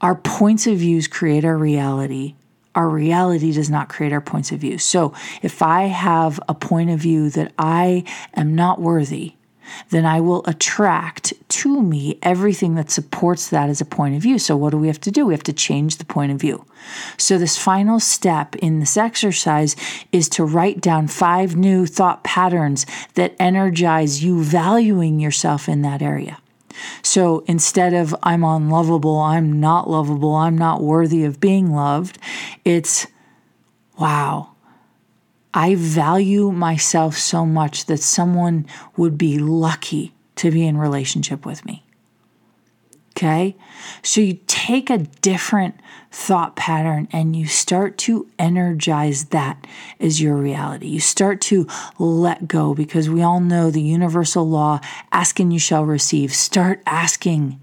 our 0.00 0.16
points 0.16 0.66
of 0.66 0.78
views 0.78 1.06
create 1.06 1.44
our 1.44 1.56
reality. 1.56 2.34
Our 2.74 2.88
reality 2.88 3.52
does 3.52 3.70
not 3.70 3.88
create 3.88 4.12
our 4.12 4.20
points 4.20 4.50
of 4.50 4.58
view. 4.58 4.78
So, 4.78 5.14
if 5.42 5.62
I 5.62 5.82
have 5.84 6.40
a 6.48 6.54
point 6.54 6.90
of 6.90 6.98
view 6.98 7.30
that 7.30 7.52
I 7.56 8.02
am 8.34 8.56
not 8.56 8.80
worthy, 8.80 9.36
then 9.90 10.06
I 10.06 10.20
will 10.20 10.42
attract 10.46 11.32
to 11.48 11.82
me 11.82 12.18
everything 12.22 12.74
that 12.74 12.90
supports 12.90 13.50
that 13.50 13.68
as 13.68 13.80
a 13.80 13.84
point 13.84 14.14
of 14.16 14.22
view. 14.22 14.38
So, 14.38 14.56
what 14.56 14.70
do 14.70 14.78
we 14.78 14.86
have 14.86 15.00
to 15.00 15.10
do? 15.10 15.26
We 15.26 15.34
have 15.34 15.42
to 15.44 15.52
change 15.52 15.96
the 15.96 16.04
point 16.04 16.32
of 16.32 16.38
view. 16.38 16.64
So, 17.16 17.38
this 17.38 17.58
final 17.58 18.00
step 18.00 18.56
in 18.56 18.80
this 18.80 18.96
exercise 18.96 19.76
is 20.12 20.28
to 20.30 20.44
write 20.44 20.80
down 20.80 21.08
five 21.08 21.56
new 21.56 21.86
thought 21.86 22.24
patterns 22.24 22.86
that 23.14 23.34
energize 23.38 24.22
you 24.22 24.42
valuing 24.42 25.20
yourself 25.20 25.68
in 25.68 25.82
that 25.82 26.02
area. 26.02 26.38
So 27.02 27.44
instead 27.46 27.94
of 27.94 28.14
I'm 28.22 28.44
unlovable, 28.44 29.18
I'm 29.18 29.60
not 29.60 29.88
lovable, 29.88 30.34
I'm 30.34 30.58
not 30.58 30.82
worthy 30.82 31.24
of 31.24 31.40
being 31.40 31.72
loved, 31.72 32.18
it's 32.64 33.06
wow, 33.98 34.55
I 35.56 35.74
value 35.74 36.52
myself 36.52 37.16
so 37.16 37.46
much 37.46 37.86
that 37.86 38.02
someone 38.02 38.66
would 38.98 39.16
be 39.16 39.38
lucky 39.38 40.12
to 40.34 40.50
be 40.50 40.66
in 40.66 40.76
relationship 40.76 41.46
with 41.46 41.64
me. 41.64 41.82
Okay? 43.12 43.56
So 44.02 44.20
you 44.20 44.38
take 44.46 44.90
a 44.90 44.98
different 44.98 45.80
thought 46.10 46.56
pattern 46.56 47.08
and 47.10 47.34
you 47.34 47.46
start 47.46 47.96
to 47.98 48.28
energize 48.38 49.26
that 49.26 49.66
as 49.98 50.20
your 50.20 50.36
reality. 50.36 50.88
You 50.88 51.00
start 51.00 51.40
to 51.42 51.66
let 51.98 52.46
go 52.46 52.74
because 52.74 53.08
we 53.08 53.22
all 53.22 53.40
know 53.40 53.70
the 53.70 53.80
universal 53.80 54.46
law 54.46 54.80
ask 55.10 55.40
and 55.40 55.54
you 55.54 55.58
shall 55.58 55.86
receive. 55.86 56.34
Start 56.34 56.82
asking 56.84 57.58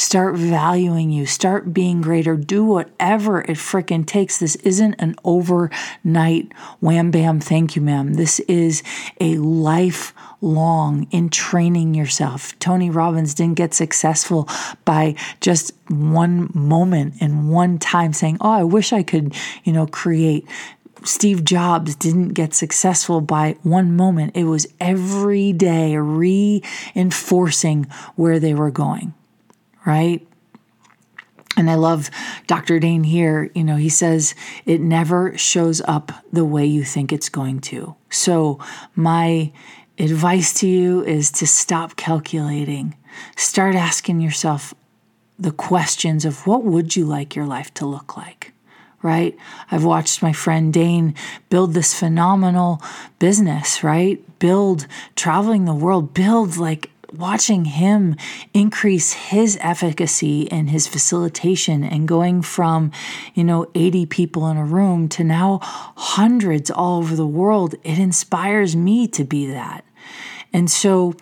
Start 0.00 0.34
valuing 0.34 1.10
you. 1.10 1.26
Start 1.26 1.74
being 1.74 2.00
greater. 2.00 2.34
Do 2.34 2.64
whatever 2.64 3.42
it 3.42 3.58
frickin' 3.58 4.06
takes. 4.06 4.38
This 4.38 4.56
isn't 4.56 4.94
an 4.98 5.14
overnight 5.24 6.50
wham 6.80 7.10
bam, 7.10 7.38
thank 7.38 7.76
you, 7.76 7.82
ma'am. 7.82 8.14
This 8.14 8.40
is 8.40 8.82
a 9.20 9.36
lifelong 9.36 11.06
in 11.10 11.28
training 11.28 11.92
yourself. 11.92 12.58
Tony 12.58 12.88
Robbins 12.88 13.34
didn't 13.34 13.56
get 13.56 13.74
successful 13.74 14.48
by 14.86 15.16
just 15.42 15.72
one 15.88 16.50
moment 16.54 17.16
and 17.20 17.50
one 17.50 17.76
time 17.78 18.14
saying, 18.14 18.38
Oh, 18.40 18.52
I 18.52 18.64
wish 18.64 18.94
I 18.94 19.02
could, 19.02 19.34
you 19.64 19.74
know, 19.74 19.86
create. 19.86 20.48
Steve 21.04 21.44
Jobs 21.44 21.94
didn't 21.94 22.30
get 22.30 22.54
successful 22.54 23.20
by 23.20 23.58
one 23.64 23.96
moment. 23.96 24.34
It 24.34 24.44
was 24.44 24.66
every 24.80 25.52
day 25.52 25.98
reinforcing 25.98 27.84
where 28.16 28.38
they 28.38 28.54
were 28.54 28.70
going 28.70 29.12
right? 29.84 30.26
And 31.56 31.70
I 31.70 31.74
love 31.74 32.10
Dr. 32.46 32.78
Dain 32.78 33.04
Heer. 33.04 33.50
You 33.54 33.64
know, 33.64 33.76
he 33.76 33.88
says 33.88 34.34
it 34.64 34.80
never 34.80 35.36
shows 35.36 35.80
up 35.82 36.12
the 36.32 36.44
way 36.44 36.64
you 36.64 36.84
think 36.84 37.12
it's 37.12 37.28
going 37.28 37.60
to. 37.62 37.96
So, 38.08 38.58
my 38.94 39.52
advice 39.98 40.54
to 40.60 40.66
you 40.66 41.04
is 41.04 41.30
to 41.32 41.46
stop 41.46 41.96
calculating. 41.96 42.96
Start 43.36 43.74
asking 43.74 44.20
yourself 44.20 44.72
the 45.38 45.50
questions 45.50 46.24
of 46.24 46.46
what 46.46 46.64
would 46.64 46.96
you 46.96 47.04
like 47.04 47.34
your 47.34 47.46
life 47.46 47.72
to 47.74 47.86
look 47.86 48.16
like? 48.16 48.52
Right? 49.02 49.36
I've 49.70 49.84
watched 49.84 50.22
my 50.22 50.32
friend 50.32 50.72
Dain 50.72 51.14
build 51.48 51.74
this 51.74 51.98
phenomenal 51.98 52.82
business, 53.18 53.82
right? 53.82 54.22
Build 54.38 54.86
traveling 55.16 55.64
the 55.64 55.74
world, 55.74 56.12
build 56.14 56.58
like 56.58 56.90
watching 57.12 57.64
him 57.64 58.16
increase 58.54 59.12
his 59.12 59.58
efficacy 59.60 60.50
and 60.50 60.70
his 60.70 60.86
facilitation 60.86 61.84
and 61.84 62.08
going 62.08 62.42
from, 62.42 62.90
you 63.34 63.44
know, 63.44 63.66
80 63.74 64.06
people 64.06 64.48
in 64.48 64.56
a 64.56 64.64
room 64.64 65.08
to 65.10 65.24
now 65.24 65.58
hundreds 65.62 66.70
all 66.70 66.98
over 66.98 67.16
the 67.16 67.26
world, 67.26 67.74
it 67.84 67.98
inspires 67.98 68.76
me 68.76 69.06
to 69.08 69.24
be 69.24 69.46
that. 69.46 69.84
And 70.52 70.70
so 70.70 71.14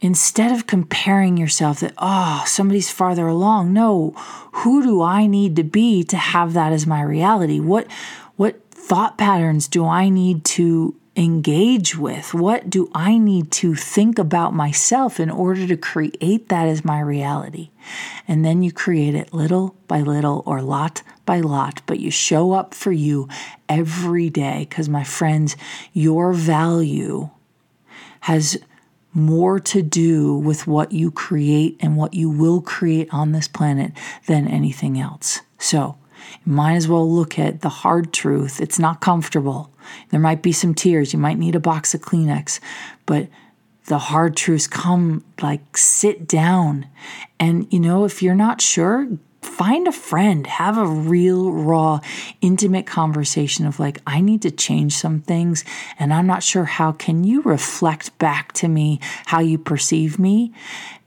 instead 0.00 0.52
of 0.52 0.66
comparing 0.66 1.36
yourself 1.36 1.80
that, 1.80 1.94
oh, 1.98 2.42
somebody's 2.46 2.90
farther 2.90 3.28
along, 3.28 3.72
no, 3.72 4.12
who 4.52 4.82
do 4.82 5.02
I 5.02 5.26
need 5.26 5.56
to 5.56 5.64
be 5.64 6.02
to 6.04 6.16
have 6.16 6.52
that 6.54 6.72
as 6.72 6.86
my 6.86 7.02
reality? 7.02 7.60
What 7.60 7.90
what 8.36 8.62
thought 8.70 9.18
patterns 9.18 9.68
do 9.68 9.86
I 9.86 10.08
need 10.08 10.44
to 10.44 10.96
engage 11.20 11.98
with? 11.98 12.32
What 12.32 12.70
do 12.70 12.90
I 12.94 13.18
need 13.18 13.52
to 13.52 13.74
think 13.74 14.18
about 14.18 14.54
myself 14.54 15.20
in 15.20 15.30
order 15.30 15.66
to 15.66 15.76
create 15.76 16.48
that 16.48 16.66
as 16.66 16.82
my 16.82 16.98
reality? 16.98 17.70
And 18.26 18.42
then 18.42 18.62
you 18.62 18.72
create 18.72 19.14
it 19.14 19.34
little 19.34 19.76
by 19.86 20.00
little 20.00 20.42
or 20.46 20.62
lot 20.62 21.02
by 21.26 21.40
lot, 21.40 21.82
but 21.84 22.00
you 22.00 22.10
show 22.10 22.52
up 22.52 22.72
for 22.72 22.90
you 22.90 23.28
every 23.68 24.30
day 24.30 24.66
because, 24.66 24.88
my 24.88 25.04
friends, 25.04 25.56
your 25.92 26.32
value 26.32 27.28
has 28.20 28.58
more 29.12 29.60
to 29.60 29.82
do 29.82 30.36
with 30.36 30.66
what 30.66 30.92
you 30.92 31.10
create 31.10 31.76
and 31.80 31.98
what 31.98 32.14
you 32.14 32.30
will 32.30 32.62
create 32.62 33.12
on 33.12 33.32
this 33.32 33.46
planet 33.46 33.92
than 34.26 34.48
anything 34.48 34.98
else. 34.98 35.40
So, 35.58 35.98
you 36.44 36.52
might 36.52 36.74
as 36.74 36.88
well 36.88 37.10
look 37.10 37.38
at 37.38 37.60
the 37.60 37.68
hard 37.68 38.12
truth. 38.12 38.60
It's 38.60 38.78
not 38.78 39.00
comfortable. 39.00 39.70
There 40.10 40.20
might 40.20 40.42
be 40.42 40.52
some 40.52 40.74
tears. 40.74 41.12
You 41.12 41.18
might 41.18 41.38
need 41.38 41.54
a 41.54 41.60
box 41.60 41.94
of 41.94 42.00
Kleenex, 42.00 42.60
but 43.06 43.28
the 43.86 43.98
hard 43.98 44.36
truths 44.36 44.66
come 44.66 45.24
like 45.42 45.76
sit 45.76 46.26
down. 46.26 46.86
And, 47.38 47.70
you 47.72 47.80
know, 47.80 48.04
if 48.04 48.22
you're 48.22 48.34
not 48.34 48.60
sure, 48.60 49.08
find 49.42 49.88
a 49.88 49.92
friend, 49.92 50.46
have 50.46 50.78
a 50.78 50.86
real, 50.86 51.50
raw, 51.52 52.00
intimate 52.40 52.86
conversation 52.86 53.66
of 53.66 53.80
like, 53.80 54.00
I 54.06 54.20
need 54.20 54.42
to 54.42 54.50
change 54.50 54.94
some 54.94 55.20
things 55.20 55.64
and 55.98 56.12
I'm 56.12 56.26
not 56.26 56.42
sure 56.42 56.64
how. 56.64 56.92
Can 56.92 57.24
you 57.24 57.42
reflect 57.42 58.16
back 58.18 58.52
to 58.54 58.68
me 58.68 59.00
how 59.26 59.40
you 59.40 59.58
perceive 59.58 60.18
me? 60.18 60.52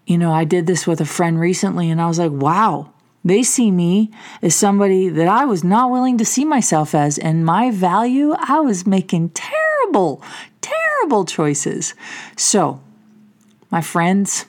You 0.06 0.18
know, 0.18 0.34
I 0.34 0.44
did 0.44 0.68
this 0.68 0.86
with 0.86 1.00
a 1.00 1.06
friend 1.06 1.40
recently 1.40 1.90
and 1.90 2.02
I 2.02 2.08
was 2.08 2.20
like, 2.20 2.32
wow, 2.32 2.92
they 3.24 3.44
see 3.44 3.72
me 3.72 4.12
as 4.42 4.56
somebody 4.56 5.10
that 5.10 5.28
I 5.28 5.46
was 5.46 5.64
not 5.64 5.92
willing 5.92 6.18
to 6.18 6.26
see 6.26 6.46
myself 6.46 6.94
as, 6.94 7.18
and 7.18 7.46
my 7.46 7.72
value, 7.72 8.34
I 8.38 8.60
was 8.60 8.86
making 8.86 9.30
terrible, 9.30 10.22
terrible 10.62 11.26
choices. 11.26 11.94
So, 12.36 12.82
my 13.72 13.82
friends, 13.82 14.46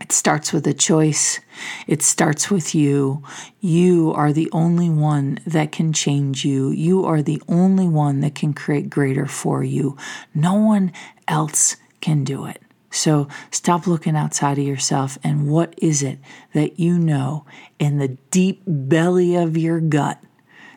it 0.00 0.12
starts 0.12 0.52
with 0.52 0.66
a 0.66 0.74
choice. 0.74 1.40
It 1.86 2.02
starts 2.02 2.50
with 2.50 2.74
you. 2.74 3.22
You 3.60 4.12
are 4.12 4.32
the 4.32 4.50
only 4.52 4.90
one 4.90 5.38
that 5.46 5.72
can 5.72 5.92
change 5.92 6.44
you. 6.44 6.70
You 6.70 7.04
are 7.06 7.22
the 7.22 7.42
only 7.48 7.88
one 7.88 8.20
that 8.20 8.34
can 8.34 8.52
create 8.52 8.90
greater 8.90 9.26
for 9.26 9.64
you. 9.64 9.96
No 10.34 10.54
one 10.54 10.92
else 11.26 11.76
can 12.00 12.24
do 12.24 12.44
it. 12.44 12.60
So 12.96 13.28
stop 13.50 13.86
looking 13.86 14.16
outside 14.16 14.58
of 14.58 14.64
yourself 14.64 15.18
and 15.22 15.48
what 15.48 15.74
is 15.76 16.02
it 16.02 16.18
that 16.54 16.80
you 16.80 16.98
know 16.98 17.44
in 17.78 17.98
the 17.98 18.16
deep 18.30 18.62
belly 18.66 19.36
of 19.36 19.54
your 19.54 19.80
gut 19.80 20.18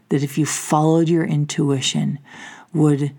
that 0.10 0.22
if 0.22 0.38
you 0.38 0.46
followed 0.46 1.08
your 1.08 1.24
intuition 1.24 2.20
would 2.74 3.14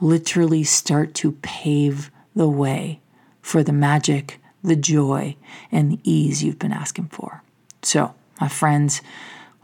literally 0.00 0.64
start 0.64 1.14
to 1.14 1.32
pave 1.42 2.10
the 2.34 2.48
way 2.48 3.00
for 3.40 3.62
the 3.62 3.72
magic, 3.72 4.40
the 4.64 4.76
joy, 4.76 5.36
and 5.70 5.92
the 5.92 6.00
ease 6.02 6.42
you've 6.42 6.58
been 6.58 6.72
asking 6.72 7.06
for. 7.06 7.44
So, 7.82 8.14
my 8.40 8.48
friends, 8.48 9.00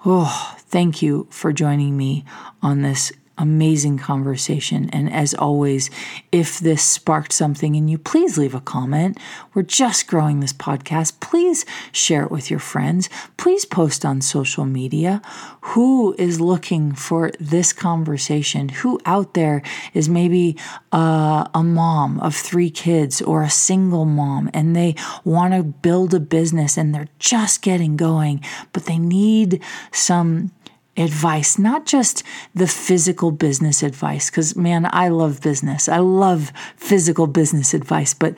oh, 0.04 0.54
thank 0.58 1.02
you 1.02 1.26
for 1.30 1.52
joining 1.52 1.96
me 1.96 2.24
on 2.62 2.82
this 2.82 3.10
amazing 3.38 3.98
conversation. 3.98 4.88
And 4.90 5.12
as 5.12 5.34
always, 5.34 5.90
if 6.32 6.58
this 6.58 6.82
sparked 6.82 7.32
something 7.32 7.74
in 7.74 7.88
you, 7.88 7.98
please 7.98 8.38
leave 8.38 8.54
a 8.54 8.60
comment. 8.60 9.18
We're 9.54 9.62
just 9.62 10.06
growing 10.06 10.40
this 10.40 10.52
podcast. 10.52 11.20
Please 11.20 11.64
share 11.92 12.24
it 12.24 12.30
with 12.30 12.50
your 12.50 12.60
friends. 12.60 13.08
Please 13.36 13.64
post 13.64 14.04
on 14.04 14.20
social 14.20 14.64
media. 14.64 15.20
Who 15.60 16.14
is 16.18 16.40
looking 16.40 16.92
for 16.94 17.30
this 17.38 17.72
conversation? 17.72 18.68
Who 18.70 19.00
out 19.04 19.34
there 19.34 19.62
is 19.92 20.08
maybe 20.08 20.56
uh, 20.92 21.46
a 21.54 21.62
mom 21.62 22.20
of 22.20 22.34
three 22.34 22.70
kids 22.70 23.20
or 23.20 23.42
a 23.42 23.50
single 23.50 24.04
mom 24.04 24.50
and 24.54 24.74
they 24.74 24.94
want 25.24 25.52
to 25.52 25.62
build 25.62 26.14
a 26.14 26.20
business 26.20 26.76
and 26.76 26.94
they're 26.94 27.08
just 27.18 27.62
getting 27.62 27.96
going, 27.96 28.42
but 28.72 28.84
they 28.84 28.98
need 28.98 29.62
some 29.92 30.52
advice, 30.96 31.58
not 31.58 31.86
just 31.86 32.22
the 32.54 32.66
physical 32.66 33.30
business 33.30 33.82
advice, 33.82 34.30
because 34.30 34.56
man, 34.56 34.88
I 34.92 35.08
love 35.08 35.40
business. 35.42 35.88
I 35.88 35.98
love 35.98 36.52
physical 36.76 37.26
business 37.26 37.74
advice, 37.74 38.14
but 38.14 38.34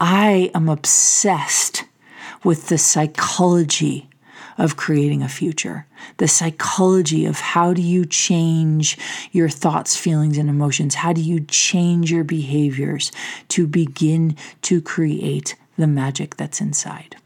I 0.00 0.50
am 0.54 0.68
obsessed 0.68 1.84
with 2.44 2.68
the 2.68 2.78
psychology 2.78 4.08
of 4.58 4.76
creating 4.76 5.22
a 5.22 5.28
future, 5.28 5.86
the 6.18 6.28
psychology 6.28 7.24
of 7.24 7.40
how 7.40 7.72
do 7.72 7.80
you 7.80 8.04
change 8.04 8.98
your 9.32 9.48
thoughts, 9.48 9.96
feelings, 9.96 10.36
and 10.36 10.48
emotions? 10.48 10.96
How 10.96 11.12
do 11.12 11.22
you 11.22 11.40
change 11.40 12.12
your 12.12 12.24
behaviors 12.24 13.12
to 13.48 13.66
begin 13.66 14.36
to 14.62 14.82
create 14.82 15.56
the 15.78 15.86
magic 15.86 16.36
that's 16.36 16.60
inside? 16.60 17.16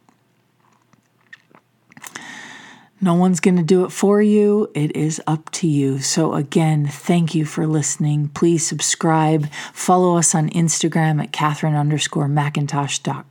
No 2.98 3.12
one's 3.12 3.40
going 3.40 3.56
to 3.56 3.62
do 3.62 3.84
it 3.84 3.92
for 3.92 4.22
you. 4.22 4.70
It 4.74 4.96
is 4.96 5.20
up 5.26 5.50
to 5.52 5.68
you. 5.68 5.98
So, 5.98 6.32
again, 6.32 6.86
thank 6.86 7.34
you 7.34 7.44
for 7.44 7.66
listening. 7.66 8.28
Please 8.28 8.66
subscribe. 8.66 9.50
Follow 9.74 10.16
us 10.16 10.34
on 10.34 10.48
Instagram 10.50 11.22
at 11.22 11.30
Katherine 11.30 11.74
underscore 11.74 12.26
McIntosh. 12.26 13.24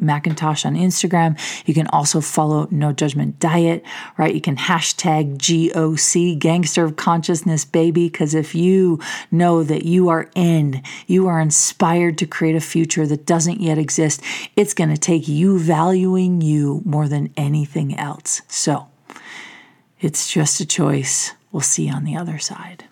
McIntosh 0.00 0.66
on 0.66 0.74
Instagram. 0.74 1.38
You 1.66 1.74
can 1.74 1.86
also 1.88 2.20
follow 2.20 2.66
No 2.70 2.92
Judgment 2.92 3.38
Diet, 3.38 3.84
right? 4.16 4.34
You 4.34 4.40
can 4.40 4.56
hashtag 4.56 5.36
GOC, 5.36 6.38
Gangster 6.38 6.84
of 6.84 6.96
Consciousness 6.96 7.64
Baby, 7.64 8.08
because 8.08 8.34
if 8.34 8.54
you 8.54 9.00
know 9.30 9.62
that 9.62 9.84
you 9.84 10.08
are 10.08 10.30
in, 10.34 10.82
you 11.06 11.26
are 11.26 11.40
inspired 11.40 12.18
to 12.18 12.26
create 12.26 12.56
a 12.56 12.60
future 12.60 13.06
that 13.06 13.26
doesn't 13.26 13.60
yet 13.60 13.78
exist, 13.78 14.22
it's 14.56 14.74
going 14.74 14.90
to 14.90 14.98
take 14.98 15.28
you 15.28 15.58
valuing 15.58 16.40
you 16.40 16.82
more 16.84 17.08
than 17.08 17.32
anything 17.36 17.98
else. 17.98 18.42
So, 18.48 18.88
it's 20.04 20.30
just 20.30 20.60
a 20.60 20.66
choice. 20.66 21.32
We'll 21.50 21.62
see 21.62 21.88
on 21.88 22.04
the 22.04 22.14
other 22.14 22.38
side. 22.38 22.84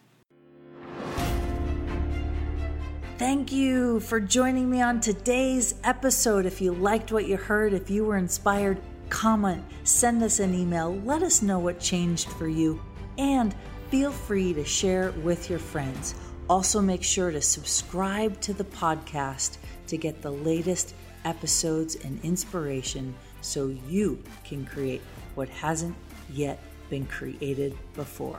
Thank 3.19 3.53
you 3.53 4.01
for 4.01 4.19
joining 4.19 4.71
me 4.71 4.81
on 4.81 4.99
today's 4.99 5.75
episode. 5.85 6.47
If 6.47 6.63
you 6.63 6.73
liked 6.73 7.13
what 7.13 7.27
you 7.27 7.37
heard, 7.37 7.75
if 7.75 7.91
you 7.91 8.07
were 8.07 8.17
inspired, 8.17 8.81
comment, 9.11 9.63
send 9.85 10.23
us 10.23 10.41
an 10.41 10.55
email, 10.55 10.97
let 11.05 11.23
us 11.23 11.43
know 11.43 11.59
what 11.59 11.79
changed 11.79 12.29
for 12.31 12.49
you, 12.49 12.81
and 13.19 13.55
feel 13.91 14.11
free 14.11 14.55
to 14.55 14.65
share 14.65 15.11
with 15.23 15.51
your 15.51 15.59
friends. 15.59 16.15
Also, 16.49 16.81
make 16.81 17.03
sure 17.03 17.31
to 17.31 17.43
subscribe 17.43 18.41
to 18.41 18.55
the 18.55 18.65
podcast 18.65 19.59
to 19.87 19.99
get 19.99 20.23
the 20.23 20.33
latest 20.33 20.95
episodes 21.27 21.97
and 21.97 22.19
inspiration 22.25 23.15
so 23.43 23.69
you 23.87 24.23
can 24.45 24.65
create 24.65 25.03
what 25.35 25.51
hasn't 25.51 25.95
yet 26.31 26.59
been 26.93 27.07
created 27.07 27.75
before. 27.95 28.39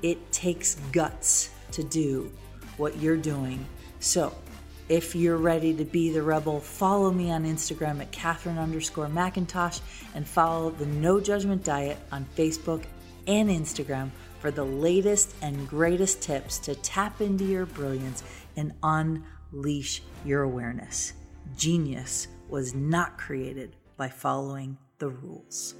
It 0.00 0.30
takes 0.30 0.76
guts 0.92 1.50
to 1.72 1.82
do 1.82 2.30
what 2.76 2.96
you're 2.98 3.16
doing. 3.16 3.66
So, 3.98 4.32
if 4.88 5.16
you're 5.16 5.36
ready 5.36 5.74
to 5.74 5.84
be 5.84 6.12
the 6.12 6.22
rebel, 6.22 6.60
follow 6.60 7.10
me 7.10 7.32
on 7.32 7.44
Instagram 7.44 8.00
at 8.00 8.12
Katherine 8.12 8.58
underscore 8.58 9.08
McIntosh 9.08 9.80
and 10.14 10.24
follow 10.24 10.70
the 10.70 10.86
No 10.86 11.18
Judgment 11.20 11.64
Diet 11.64 11.98
on 12.12 12.24
Facebook 12.36 12.84
and 13.26 13.50
Instagram 13.50 14.10
for 14.38 14.52
the 14.52 14.64
latest 14.64 15.34
and 15.42 15.68
greatest 15.68 16.22
tips 16.22 16.60
to 16.60 16.76
tap 16.76 17.20
into 17.20 17.44
your 17.44 17.66
brilliance 17.66 18.22
and 18.56 18.72
unleash 18.84 20.00
your 20.24 20.42
awareness. 20.42 21.12
Genius 21.56 22.28
was 22.48 22.72
not 22.72 23.18
created 23.18 23.74
by 23.96 24.08
following 24.08 24.78
the 24.98 25.08
rules. 25.08 25.74